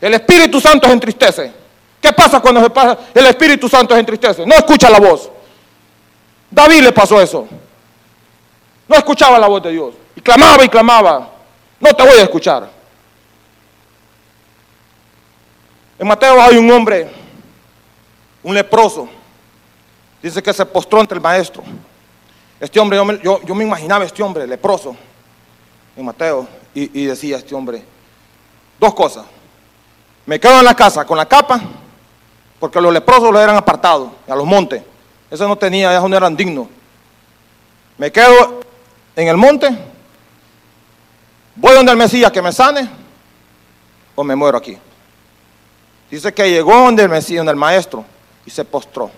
El 0.00 0.14
Espíritu 0.14 0.60
Santo 0.60 0.86
se 0.86 0.92
entristece. 0.92 1.52
¿Qué 2.00 2.12
pasa 2.12 2.38
cuando 2.38 2.62
se 2.62 2.70
pasa? 2.70 2.96
El 3.12 3.26
Espíritu 3.26 3.68
Santo 3.68 3.92
se 3.92 4.00
entristece. 4.00 4.46
No 4.46 4.54
escucha 4.54 4.88
la 4.88 5.00
voz. 5.00 5.28
David 6.48 6.82
le 6.82 6.92
pasó 6.92 7.20
eso. 7.20 7.48
No 8.86 8.96
escuchaba 8.96 9.36
la 9.36 9.48
voz 9.48 9.64
de 9.64 9.72
Dios. 9.72 9.94
Y 10.14 10.20
clamaba 10.20 10.64
y 10.64 10.68
clamaba. 10.68 11.28
No 11.80 11.92
te 11.92 12.04
voy 12.04 12.18
a 12.20 12.22
escuchar. 12.22 12.70
En 15.98 16.06
Mateo 16.06 16.40
hay 16.40 16.56
un 16.56 16.70
hombre, 16.70 17.10
un 18.44 18.54
leproso. 18.54 19.08
Dice 20.22 20.40
que 20.40 20.52
se 20.52 20.64
postró 20.64 21.00
ante 21.00 21.14
el 21.14 21.20
maestro. 21.20 21.64
Este 22.60 22.80
hombre, 22.80 23.20
yo, 23.22 23.54
me 23.54 23.64
imaginaba 23.64 24.04
este 24.04 24.22
hombre 24.22 24.46
leproso 24.46 24.96
en 25.96 26.04
Mateo 26.04 26.48
y, 26.74 27.02
y 27.02 27.04
decía 27.06 27.36
este 27.38 27.54
hombre, 27.54 27.84
dos 28.78 28.94
cosas. 28.94 29.24
Me 30.26 30.40
quedo 30.40 30.58
en 30.58 30.64
la 30.64 30.74
casa 30.74 31.04
con 31.06 31.16
la 31.16 31.26
capa, 31.26 31.60
porque 32.58 32.80
los 32.80 32.92
leprosos 32.92 33.32
los 33.32 33.40
eran 33.40 33.56
apartados 33.56 34.10
a 34.28 34.34
los 34.34 34.44
montes. 34.44 34.82
Eso 35.30 35.46
no 35.46 35.56
tenía, 35.56 35.96
eso 35.96 36.08
no 36.08 36.16
eran 36.16 36.36
dignos. 36.36 36.66
Me 37.96 38.10
quedo 38.10 38.60
en 39.14 39.28
el 39.28 39.36
monte, 39.36 39.68
voy 41.56 41.74
donde 41.74 41.92
el 41.92 41.98
Mesías 41.98 42.30
que 42.30 42.42
me 42.42 42.52
sane, 42.52 42.88
o 44.14 44.24
me 44.24 44.34
muero 44.34 44.58
aquí. 44.58 44.76
Dice 46.10 46.32
que 46.32 46.50
llegó 46.50 46.74
donde 46.74 47.04
el 47.04 47.08
Mesías, 47.08 47.38
donde 47.38 47.52
el 47.52 47.58
maestro, 47.58 48.04
y 48.44 48.50
se 48.50 48.64
postró. 48.64 49.10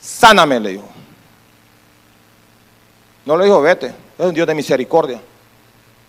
Sáname, 0.00 0.60
le 0.60 0.70
dijo. 0.70 0.93
No 3.24 3.36
le 3.36 3.44
dijo, 3.44 3.60
vete, 3.60 3.86
es 4.18 4.26
un 4.26 4.34
Dios 4.34 4.46
de 4.46 4.54
misericordia. 4.54 5.20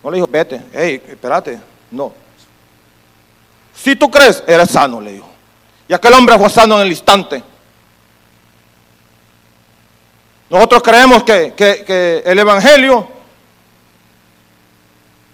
No 0.02 0.10
le 0.10 0.16
dijo, 0.16 0.28
vete, 0.30 0.62
hey, 0.72 1.02
espérate, 1.08 1.58
no. 1.90 2.12
Si 3.74 3.96
tú 3.96 4.10
crees, 4.10 4.42
eres 4.46 4.70
sano, 4.70 5.00
le 5.00 5.12
dijo. 5.12 5.28
Y 5.88 5.94
aquel 5.94 6.12
hombre 6.14 6.38
fue 6.38 6.50
sano 6.50 6.76
en 6.76 6.82
el 6.82 6.90
instante. 6.90 7.42
Nosotros 10.48 10.82
creemos 10.82 11.22
que, 11.24 11.54
que 11.54 12.22
el 12.24 12.38
Evangelio, 12.38 13.08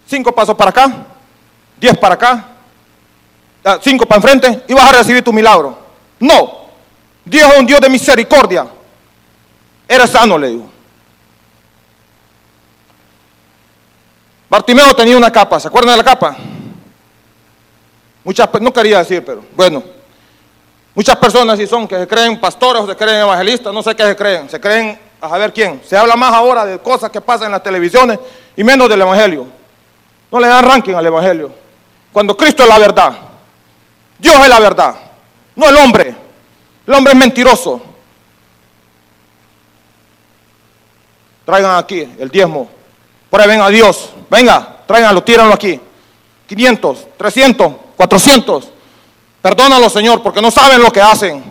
cinco 0.06 0.32
pasos 0.34 0.56
para 0.56 0.70
acá, 0.70 1.06
diez 1.78 1.96
para 1.98 2.14
acá, 2.14 2.52
Ah, 3.64 3.78
cinco 3.80 4.06
para 4.06 4.18
enfrente 4.18 4.64
y 4.66 4.74
vas 4.74 4.88
a 4.88 4.98
recibir 4.98 5.22
tu 5.22 5.32
milagro. 5.32 5.78
No, 6.18 6.66
Dios 7.24 7.52
es 7.52 7.58
un 7.58 7.66
Dios 7.66 7.80
de 7.80 7.88
misericordia. 7.88 8.66
Eres 9.86 10.10
sano, 10.10 10.36
le 10.36 10.48
digo. 10.48 10.71
Bartimeo 14.52 14.94
tenía 14.94 15.16
una 15.16 15.32
capa, 15.32 15.58
¿se 15.58 15.68
acuerdan 15.68 15.94
de 15.94 15.96
la 15.96 16.04
capa? 16.04 16.36
Muchas, 18.22 18.50
no 18.60 18.70
quería 18.70 18.98
decir, 18.98 19.24
pero 19.24 19.42
bueno. 19.56 19.82
Muchas 20.94 21.16
personas 21.16 21.58
si 21.58 21.66
son 21.66 21.88
que 21.88 21.98
se 21.98 22.06
creen 22.06 22.38
pastores 22.38 22.82
o 22.82 22.86
se 22.86 22.94
creen 22.94 23.22
evangelistas, 23.22 23.72
no 23.72 23.82
sé 23.82 23.96
qué 23.96 24.04
se 24.04 24.14
creen, 24.14 24.50
se 24.50 24.60
creen 24.60 25.00
a 25.22 25.30
saber 25.30 25.54
quién. 25.54 25.80
Se 25.86 25.96
habla 25.96 26.16
más 26.16 26.34
ahora 26.34 26.66
de 26.66 26.78
cosas 26.80 27.10
que 27.10 27.22
pasan 27.22 27.46
en 27.46 27.52
las 27.52 27.62
televisiones 27.62 28.18
y 28.54 28.62
menos 28.62 28.90
del 28.90 29.00
evangelio. 29.00 29.46
No 30.30 30.38
le 30.38 30.48
dan 30.48 30.66
ranking 30.66 30.92
al 30.92 31.06
evangelio. 31.06 31.50
Cuando 32.12 32.36
Cristo 32.36 32.62
es 32.62 32.68
la 32.68 32.78
verdad. 32.78 33.16
Dios 34.18 34.34
es 34.38 34.48
la 34.50 34.60
verdad, 34.60 34.94
no 35.56 35.66
el 35.66 35.76
hombre. 35.78 36.14
El 36.86 36.92
hombre 36.92 37.14
es 37.14 37.18
mentiroso. 37.18 37.80
Traigan 41.46 41.78
aquí 41.78 42.06
el 42.18 42.28
diezmo. 42.28 42.68
Prueben 43.30 43.62
a 43.62 43.70
Dios. 43.70 44.11
Venga, 44.32 44.78
tráiganlo, 44.86 45.22
tíranlo 45.22 45.52
aquí. 45.52 45.78
500, 46.46 47.06
300, 47.18 47.72
400. 47.98 48.68
Perdónalo, 49.42 49.90
Señor, 49.90 50.22
porque 50.22 50.40
no 50.40 50.50
saben 50.50 50.80
lo 50.82 50.90
que 50.90 51.02
hacen. 51.02 51.44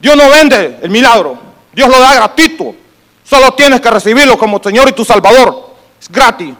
Dios 0.00 0.16
no 0.16 0.28
vende 0.28 0.80
el 0.82 0.90
milagro. 0.90 1.38
Dios 1.72 1.88
lo 1.88 2.00
da 2.00 2.16
gratuito. 2.16 2.74
Solo 3.22 3.52
tienes 3.52 3.80
que 3.80 3.90
recibirlo 3.90 4.36
como 4.36 4.60
Señor 4.60 4.88
y 4.88 4.92
tu 4.92 5.04
Salvador. 5.04 5.76
Es 6.00 6.08
gratis. 6.08 6.52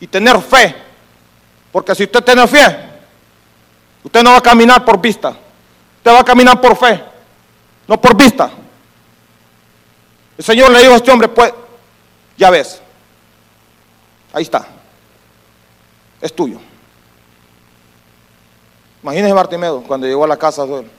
Y 0.00 0.08
tener 0.08 0.42
fe. 0.42 0.74
Porque 1.70 1.94
si 1.94 2.02
usted 2.02 2.24
tiene 2.24 2.44
fe, 2.48 2.76
usted 4.02 4.20
no 4.24 4.32
va 4.32 4.38
a 4.38 4.42
caminar 4.42 4.84
por 4.84 5.00
vista. 5.00 5.28
Usted 5.28 6.10
va 6.10 6.20
a 6.20 6.24
caminar 6.24 6.60
por 6.60 6.76
fe, 6.76 7.04
no 7.86 8.00
por 8.00 8.16
vista. 8.16 8.50
El 10.38 10.44
Señor 10.44 10.70
le 10.72 10.80
dijo 10.80 10.92
a 10.92 10.96
este 10.96 11.10
hombre, 11.12 11.28
pues, 11.28 11.52
ya 12.36 12.50
ves, 12.50 12.80
ahí 14.36 14.42
está, 14.42 14.66
es 16.20 16.30
tuyo. 16.30 16.58
Imagínese 19.02 19.32
Bartimeo 19.32 19.82
cuando 19.82 20.06
llegó 20.06 20.24
a 20.24 20.28
la 20.28 20.36
casa 20.36 20.66
de 20.66 20.80
él 20.80 20.90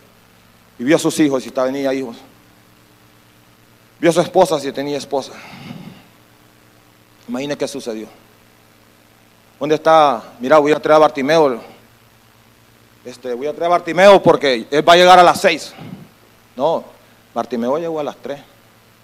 y 0.79 0.83
vio 0.83 0.95
a 0.95 0.99
sus 0.99 1.19
hijos 1.19 1.43
si 1.43 1.51
tenía 1.51 1.93
hijos. 1.93 2.17
Vio 3.99 4.09
a 4.09 4.13
su 4.13 4.21
esposa 4.21 4.59
si 4.59 4.71
tenía 4.71 4.97
esposa. 4.97 5.33
Imagínese 7.27 7.59
qué 7.59 7.67
sucedió. 7.67 8.07
¿Dónde 9.59 9.75
está? 9.75 10.33
Mira, 10.39 10.57
voy 10.57 10.71
a 10.71 10.79
traer 10.79 10.95
a 10.95 10.99
Bartimeo. 10.99 11.61
Este, 13.05 13.35
voy 13.35 13.45
a 13.45 13.53
traer 13.53 13.65
a 13.65 13.75
Bartimeo 13.75 14.23
porque 14.23 14.65
él 14.71 14.87
va 14.87 14.93
a 14.93 14.97
llegar 14.97 15.19
a 15.19 15.23
las 15.23 15.39
seis. 15.39 15.75
No, 16.55 16.83
Bartimeo 17.35 17.77
llegó 17.77 17.99
a 17.99 18.03
las 18.03 18.17
tres. 18.17 18.39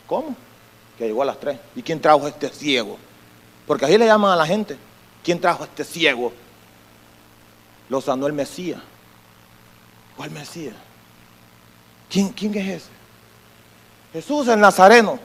¿Cómo? 0.08 0.36
Que 0.98 1.06
llegó 1.06 1.22
a 1.22 1.26
las 1.26 1.40
tres. 1.40 1.60
¿Y 1.76 1.84
quién 1.84 2.02
trajo 2.02 2.26
a 2.26 2.30
este 2.30 2.50
ciego? 2.50 2.98
Porque 3.68 3.86
así 3.86 3.98
le 3.98 4.06
llaman 4.06 4.32
a 4.32 4.36
la 4.36 4.46
gente. 4.46 4.78
¿Quién 5.24 5.40
trajo 5.40 5.64
a 5.64 5.66
este 5.66 5.84
ciego? 5.84 6.34
Lo 7.90 8.02
sanó 8.02 8.28
el 8.28 8.34
Mesías. 8.34 8.82
¿Cuál 10.18 10.32
Mesías? 10.32 10.76
¿Quién, 12.10 12.30
quién 12.30 12.56
es 12.56 12.84
ese? 12.84 12.90
Jesús 14.14 14.48
el 14.48 14.60
Nazareno. 14.60 15.20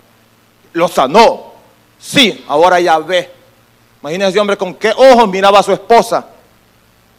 Lo 0.72 0.88
sanó. 0.88 1.52
Sí, 1.98 2.44
ahora 2.48 2.80
ya 2.80 2.98
ve. 2.98 3.32
Imagínense, 4.00 4.38
hombre, 4.38 4.56
con 4.56 4.74
qué 4.74 4.92
ojos 4.96 5.28
miraba 5.28 5.58
a 5.58 5.62
su 5.62 5.72
esposa. 5.72 6.26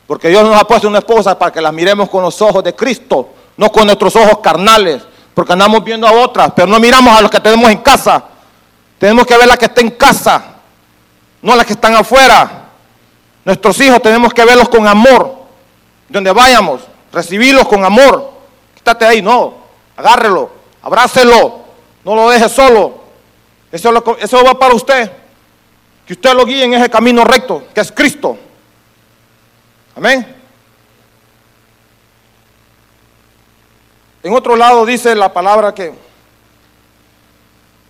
Porque 0.08 0.29
Dios 0.29 0.43
nos 0.43 0.60
ha 0.60 0.65
puesto 0.65 0.88
una 0.88 0.99
esposa 0.99 1.38
para 1.38 1.51
que 1.51 1.62
la 1.62 1.71
miremos 1.71 2.10
con 2.10 2.23
los 2.23 2.41
ojos 2.41 2.63
de 2.63 2.73
Cristo, 2.73 3.29
no 3.58 3.71
con 3.71 3.86
nuestros 3.86 4.15
ojos 4.15 4.39
carnales. 4.39 5.03
Porque 5.36 5.53
andamos 5.53 5.84
viendo 5.84 6.08
a 6.08 6.12
otras, 6.12 6.51
pero 6.55 6.67
no 6.67 6.79
miramos 6.79 7.15
a 7.15 7.21
los 7.21 7.29
que 7.29 7.39
tenemos 7.39 7.69
en 7.69 7.77
casa. 7.77 8.23
Tenemos 8.97 9.25
que 9.25 9.38
ver 9.38 9.47
la 9.47 9.55
que 9.55 9.65
está 9.65 9.82
en 9.82 9.91
casa, 9.91 10.59
no 11.41 11.56
las 11.56 11.65
que 11.65 11.73
están 11.73 11.95
afuera. 11.95 12.69
Nuestros 13.45 13.80
hijos 13.82 14.02
tenemos 14.02 14.34
que 14.34 14.45
verlos 14.45 14.69
con 14.69 14.88
amor. 14.88 15.39
Donde 16.08 16.32
vayamos, 16.32 16.82
recibirlos 17.12 17.67
con 17.67 17.84
amor. 17.86 18.32
Quítate 18.75 19.06
ahí, 19.06 19.21
no. 19.21 19.54
Agárrelo, 19.95 20.49
abrácelo, 20.82 21.60
no 22.04 22.15
lo 22.15 22.30
deje 22.30 22.49
solo. 22.49 23.04
Eso, 23.71 24.17
eso 24.19 24.43
va 24.43 24.58
para 24.58 24.73
usted. 24.73 25.12
Que 26.06 26.13
usted 26.13 26.34
lo 26.34 26.45
guíe 26.45 26.63
en 26.63 26.73
ese 26.73 26.89
camino 26.89 27.23
recto, 27.23 27.63
que 27.73 27.82
es 27.82 27.91
Cristo. 27.91 28.38
Amén. 29.95 30.36
En 34.23 34.34
otro 34.34 34.56
lado 34.56 34.86
dice 34.86 35.15
la 35.15 35.32
palabra 35.32 35.73
que 35.73 35.93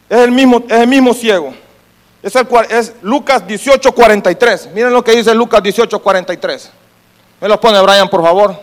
es 0.09 0.17
el 0.17 0.31
mismo, 0.31 0.63
es 0.67 0.79
el 0.81 0.87
mismo 0.87 1.13
ciego. 1.13 1.53
Es, 2.21 2.35
el, 2.35 2.47
es 2.69 2.93
Lucas 3.01 3.45
18:43. 3.45 4.71
Miren 4.71 4.93
lo 4.93 5.03
que 5.03 5.15
dice 5.15 5.33
Lucas 5.33 5.61
18:43. 5.61 6.69
Me 7.41 7.47
lo 7.47 7.59
pone 7.59 7.81
Brian, 7.81 8.09
por 8.09 8.21
favor. 8.21 8.55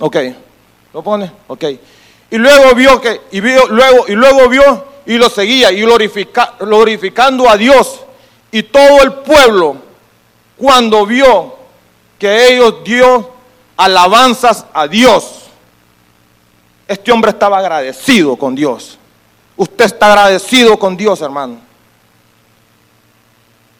Ok. 0.00 0.16
¿Lo 0.92 1.02
pone? 1.02 1.30
Ok. 1.46 1.64
Y 2.30 2.38
luego 2.38 2.74
vio 2.74 3.00
que, 3.00 3.22
y 3.32 3.40
vio, 3.40 3.66
luego, 3.68 4.04
y 4.08 4.12
luego 4.12 4.48
vio 4.48 4.90
y 5.06 5.18
lo 5.18 5.28
seguía, 5.28 5.72
y 5.72 5.80
glorificando 5.80 7.48
a 7.48 7.56
Dios. 7.56 8.00
Y 8.52 8.62
todo 8.62 9.02
el 9.02 9.12
pueblo, 9.14 9.76
cuando 10.56 11.04
vio 11.06 11.56
que 12.18 12.54
ellos 12.54 12.84
dio 12.84 13.30
alabanzas 13.76 14.66
a 14.72 14.86
Dios, 14.86 15.46
este 16.86 17.10
hombre 17.10 17.30
estaba 17.30 17.58
agradecido 17.58 18.36
con 18.36 18.54
Dios. 18.54 18.99
Usted 19.60 19.84
está 19.84 20.06
agradecido 20.06 20.78
con 20.78 20.96
Dios, 20.96 21.20
hermano. 21.20 21.58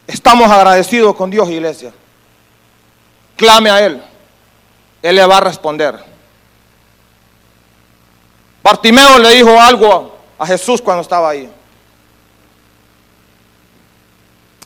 Estamos 0.07 0.51
agradecidos 0.51 1.17
con 1.17 1.31
Dios, 1.31 1.49
iglesia. 1.49 1.91
Clame 3.35 3.71
a 3.71 3.87
Él. 3.87 4.03
Él 5.01 5.17
le 5.17 5.25
va 5.25 5.39
a 5.39 5.41
responder. 5.41 5.99
Bartimeo 8.63 9.19
le 9.21 9.31
dijo 9.31 9.59
algo 9.59 10.19
a 10.39 10.47
Jesús 10.47 10.83
cuando 10.83 11.01
estaba 11.01 11.31
ahí. 11.31 11.51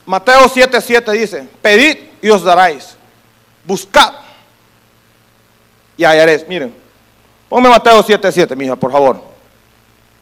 Mateo 0.05 0.49
7:7 0.49 1.11
dice, 1.13 1.47
pedid 1.61 1.97
y 2.21 2.29
os 2.29 2.43
daréis. 2.43 2.97
Buscad 3.63 4.15
y 5.95 6.03
hallaréis. 6.03 6.45
Miren, 6.45 6.75
ponme 7.47 7.69
Mateo 7.69 8.03
7:7, 8.03 8.53
mija, 8.57 8.75
por 8.75 8.91
favor. 8.91 9.34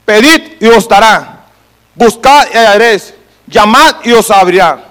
Pedid 0.05 0.61
y 0.61 0.67
os 0.67 0.87
dará. 0.87 1.45
Buscad 1.95 2.47
y 2.53 2.57
hallaréis. 2.57 3.13
Llamad 3.47 3.95
y 4.03 4.11
os 4.11 4.29
abrirá. 4.31 4.83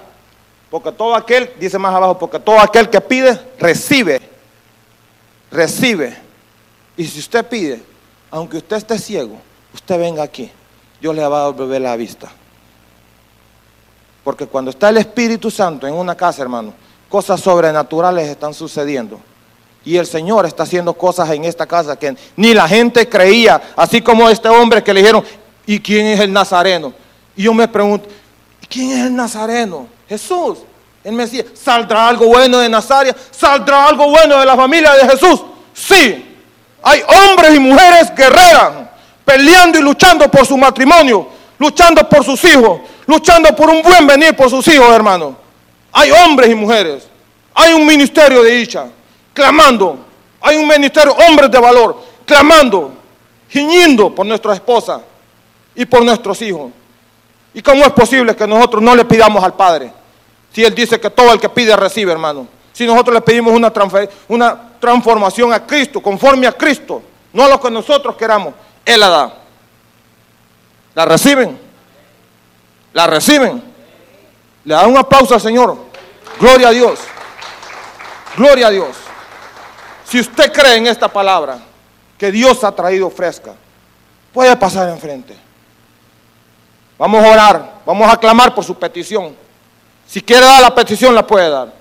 Porque 0.69 0.91
todo 0.91 1.15
aquel, 1.15 1.53
dice 1.59 1.77
más 1.77 1.93
abajo, 1.93 2.17
porque 2.17 2.39
todo 2.39 2.59
aquel 2.59 2.89
que 2.89 2.99
pide, 2.99 3.39
recibe. 3.59 4.21
Recibe. 5.51 6.17
Y 6.97 7.05
si 7.05 7.19
usted 7.19 7.45
pide, 7.45 7.83
aunque 8.31 8.57
usted 8.57 8.77
esté 8.77 8.97
ciego, 8.97 9.39
usted 9.73 9.99
venga 9.99 10.23
aquí. 10.23 10.51
Dios 10.99 11.15
le 11.15 11.27
va 11.27 11.45
a 11.45 11.49
volver 11.49 11.81
la 11.81 11.95
vista. 11.95 12.31
Porque 14.23 14.47
cuando 14.47 14.71
está 14.71 14.89
el 14.89 14.97
Espíritu 14.97 15.51
Santo 15.51 15.85
en 15.85 15.93
una 15.93 16.15
casa, 16.15 16.41
hermano, 16.41 16.73
cosas 17.09 17.41
sobrenaturales 17.41 18.29
están 18.29 18.53
sucediendo. 18.53 19.19
Y 19.85 19.97
el 19.97 20.05
Señor 20.07 20.45
está 20.45 20.63
haciendo 20.63 20.93
cosas 20.93 21.29
en 21.31 21.43
esta 21.43 21.65
casa 21.65 21.97
que 21.97 22.15
ni 22.35 22.53
la 22.53 22.67
gente 22.67 23.07
creía, 23.07 23.61
así 23.75 24.01
como 24.01 24.29
este 24.29 24.47
hombre 24.47 24.83
que 24.83 24.93
le 24.93 25.01
dijeron, 25.01 25.23
¿y 25.65 25.79
quién 25.79 26.05
es 26.05 26.19
el 26.19 26.31
Nazareno? 26.31 26.93
Y 27.35 27.43
yo 27.43 27.53
me 27.53 27.67
pregunto, 27.67 28.07
¿quién 28.69 28.91
es 28.91 29.05
el 29.05 29.15
Nazareno? 29.15 29.87
Jesús, 30.07 30.59
el 31.03 31.13
Mesías. 31.13 31.45
¿Saldrá 31.53 32.07
algo 32.07 32.27
bueno 32.27 32.59
de 32.59 32.69
Nazaria? 32.69 33.15
¿Saldrá 33.31 33.87
algo 33.87 34.09
bueno 34.09 34.39
de 34.39 34.45
la 34.45 34.55
familia 34.55 34.93
de 34.93 35.09
Jesús? 35.09 35.43
Sí, 35.73 36.33
hay 36.81 37.01
hombres 37.01 37.55
y 37.55 37.59
mujeres 37.59 38.13
guerreras 38.15 38.71
peleando 39.25 39.79
y 39.79 39.81
luchando 39.81 40.29
por 40.29 40.45
su 40.45 40.57
matrimonio, 40.57 41.27
luchando 41.57 42.07
por 42.07 42.23
sus 42.23 42.43
hijos, 42.43 42.81
luchando 43.05 43.55
por 43.55 43.69
un 43.69 43.81
buen 43.81 44.05
venir 44.05 44.35
por 44.35 44.49
sus 44.49 44.67
hijos, 44.67 44.93
hermano. 44.93 45.37
Hay 45.91 46.11
hombres 46.11 46.49
y 46.49 46.55
mujeres. 46.55 47.07
Hay 47.53 47.73
un 47.73 47.85
ministerio 47.85 48.43
de 48.43 48.51
dicha, 48.51 48.87
clamando. 49.33 49.97
Hay 50.41 50.57
un 50.57 50.67
ministerio, 50.67 51.15
hombres 51.27 51.49
de 51.49 51.59
valor, 51.59 52.01
clamando, 52.25 52.91
giñiendo 53.49 54.13
por 54.13 54.25
nuestra 54.25 54.53
esposa 54.53 55.01
y 55.75 55.85
por 55.85 56.03
nuestros 56.03 56.41
hijos. 56.41 56.71
¿Y 57.53 57.61
cómo 57.61 57.83
es 57.83 57.91
posible 57.91 58.35
que 58.35 58.47
nosotros 58.47 58.81
no 58.81 58.95
le 58.95 59.05
pidamos 59.05 59.43
al 59.43 59.53
Padre? 59.53 59.91
Si 60.51 60.63
Él 60.63 60.73
dice 60.73 60.99
que 60.99 61.09
todo 61.09 61.31
el 61.33 61.39
que 61.39 61.49
pide 61.49 61.75
recibe, 61.75 62.11
hermano. 62.11 62.47
Si 62.71 62.85
nosotros 62.85 63.13
le 63.13 63.21
pedimos 63.21 63.53
una, 63.53 63.71
una 64.27 64.69
transformación 64.79 65.53
a 65.53 65.65
Cristo, 65.65 66.01
conforme 66.01 66.47
a 66.47 66.51
Cristo, 66.51 67.01
no 67.31 67.43
a 67.45 67.47
lo 67.47 67.59
que 67.59 67.69
nosotros 67.69 68.15
queramos, 68.15 68.53
Él 68.85 68.99
la 68.99 69.09
da. 69.09 69.37
¿La 70.95 71.05
reciben? 71.05 71.59
¿La 72.93 73.07
reciben? 73.07 73.63
Le 74.65 74.73
dan 74.73 74.89
un 74.89 74.97
aplauso 74.97 75.33
al 75.33 75.41
Señor. 75.41 75.77
Gloria 76.39 76.69
a 76.69 76.71
Dios. 76.71 76.99
Gloria 78.35 78.67
a 78.67 78.69
Dios. 78.71 78.89
Si 80.05 80.19
usted 80.19 80.51
cree 80.51 80.75
en 80.77 80.87
esta 80.87 81.07
palabra 81.07 81.59
que 82.17 82.31
Dios 82.31 82.63
ha 82.63 82.71
traído 82.71 83.09
fresca, 83.09 83.53
puede 84.31 84.55
pasar 84.55 84.89
enfrente. 84.89 85.35
Vamos 86.97 87.23
a 87.23 87.29
orar, 87.29 87.73
vamos 87.85 88.11
a 88.11 88.17
clamar 88.17 88.53
por 88.53 88.63
su 88.63 88.75
petición. 88.75 89.35
Si 90.07 90.21
quiere 90.21 90.45
dar 90.45 90.61
la 90.61 90.75
petición, 90.75 91.15
la 91.15 91.25
puede 91.25 91.49
dar. 91.49 91.73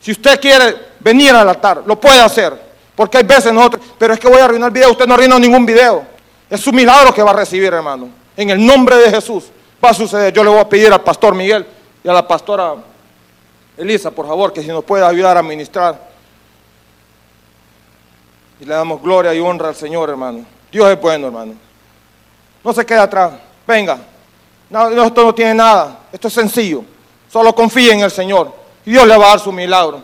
Si 0.00 0.12
usted 0.12 0.40
quiere 0.40 0.76
venir 1.00 1.30
al 1.30 1.48
altar, 1.48 1.82
lo 1.84 2.00
puede 2.00 2.20
hacer. 2.20 2.74
Porque 2.94 3.18
hay 3.18 3.24
veces 3.24 3.52
nosotros, 3.52 3.84
pero 3.98 4.14
es 4.14 4.20
que 4.20 4.28
voy 4.28 4.38
a 4.38 4.44
arruinar 4.44 4.68
el 4.68 4.74
video, 4.74 4.90
usted 4.90 5.06
no 5.06 5.14
arruina 5.14 5.38
ningún 5.38 5.66
video. 5.66 6.06
Es 6.48 6.66
un 6.66 6.76
milagro 6.76 7.12
que 7.12 7.22
va 7.22 7.30
a 7.30 7.34
recibir, 7.34 7.72
hermano. 7.72 8.08
En 8.36 8.50
el 8.50 8.64
nombre 8.64 8.96
de 8.96 9.10
Jesús 9.10 9.44
va 9.84 9.90
a 9.90 9.94
suceder. 9.94 10.32
Yo 10.32 10.44
le 10.44 10.50
voy 10.50 10.60
a 10.60 10.68
pedir 10.68 10.92
al 10.92 11.00
pastor 11.02 11.34
Miguel 11.34 11.66
y 12.02 12.08
a 12.08 12.12
la 12.12 12.26
pastora 12.26 12.74
Elisa, 13.76 14.10
por 14.10 14.26
favor, 14.26 14.52
que 14.52 14.62
si 14.62 14.68
nos 14.68 14.84
puede 14.84 15.04
ayudar 15.04 15.36
a 15.36 15.42
ministrar. 15.42 16.13
Y 18.64 18.66
le 18.66 18.74
damos 18.74 19.02
gloria 19.02 19.34
y 19.34 19.40
honra 19.40 19.68
al 19.68 19.74
Señor, 19.74 20.08
hermano. 20.08 20.42
Dios 20.72 20.90
es 20.90 20.98
bueno, 20.98 21.26
hermano. 21.26 21.52
No 22.64 22.72
se 22.72 22.86
quede 22.86 22.98
atrás. 22.98 23.32
Venga. 23.66 23.98
No, 24.70 25.04
esto 25.04 25.22
no 25.22 25.34
tiene 25.34 25.52
nada. 25.52 25.98
Esto 26.10 26.28
es 26.28 26.34
sencillo. 26.34 26.82
Solo 27.30 27.54
confíe 27.54 27.92
en 27.92 28.00
el 28.00 28.10
Señor. 28.10 28.54
Y 28.86 28.92
Dios 28.92 29.06
le 29.06 29.18
va 29.18 29.26
a 29.26 29.28
dar 29.28 29.40
su 29.40 29.52
milagro. 29.52 30.02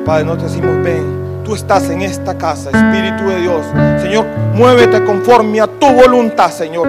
Padre, 0.00 0.24
no 0.24 0.36
te 0.36 0.44
decimos 0.44 0.82
ven. 0.82 1.22
Tú 1.44 1.54
estás 1.54 1.90
en 1.90 2.02
esta 2.02 2.38
casa, 2.38 2.70
Espíritu 2.70 3.28
de 3.28 3.40
Dios. 3.40 3.66
Señor, 4.00 4.24
muévete 4.54 5.04
conforme 5.04 5.60
a 5.60 5.66
tu 5.66 5.86
voluntad, 5.86 6.50
Señor. 6.50 6.88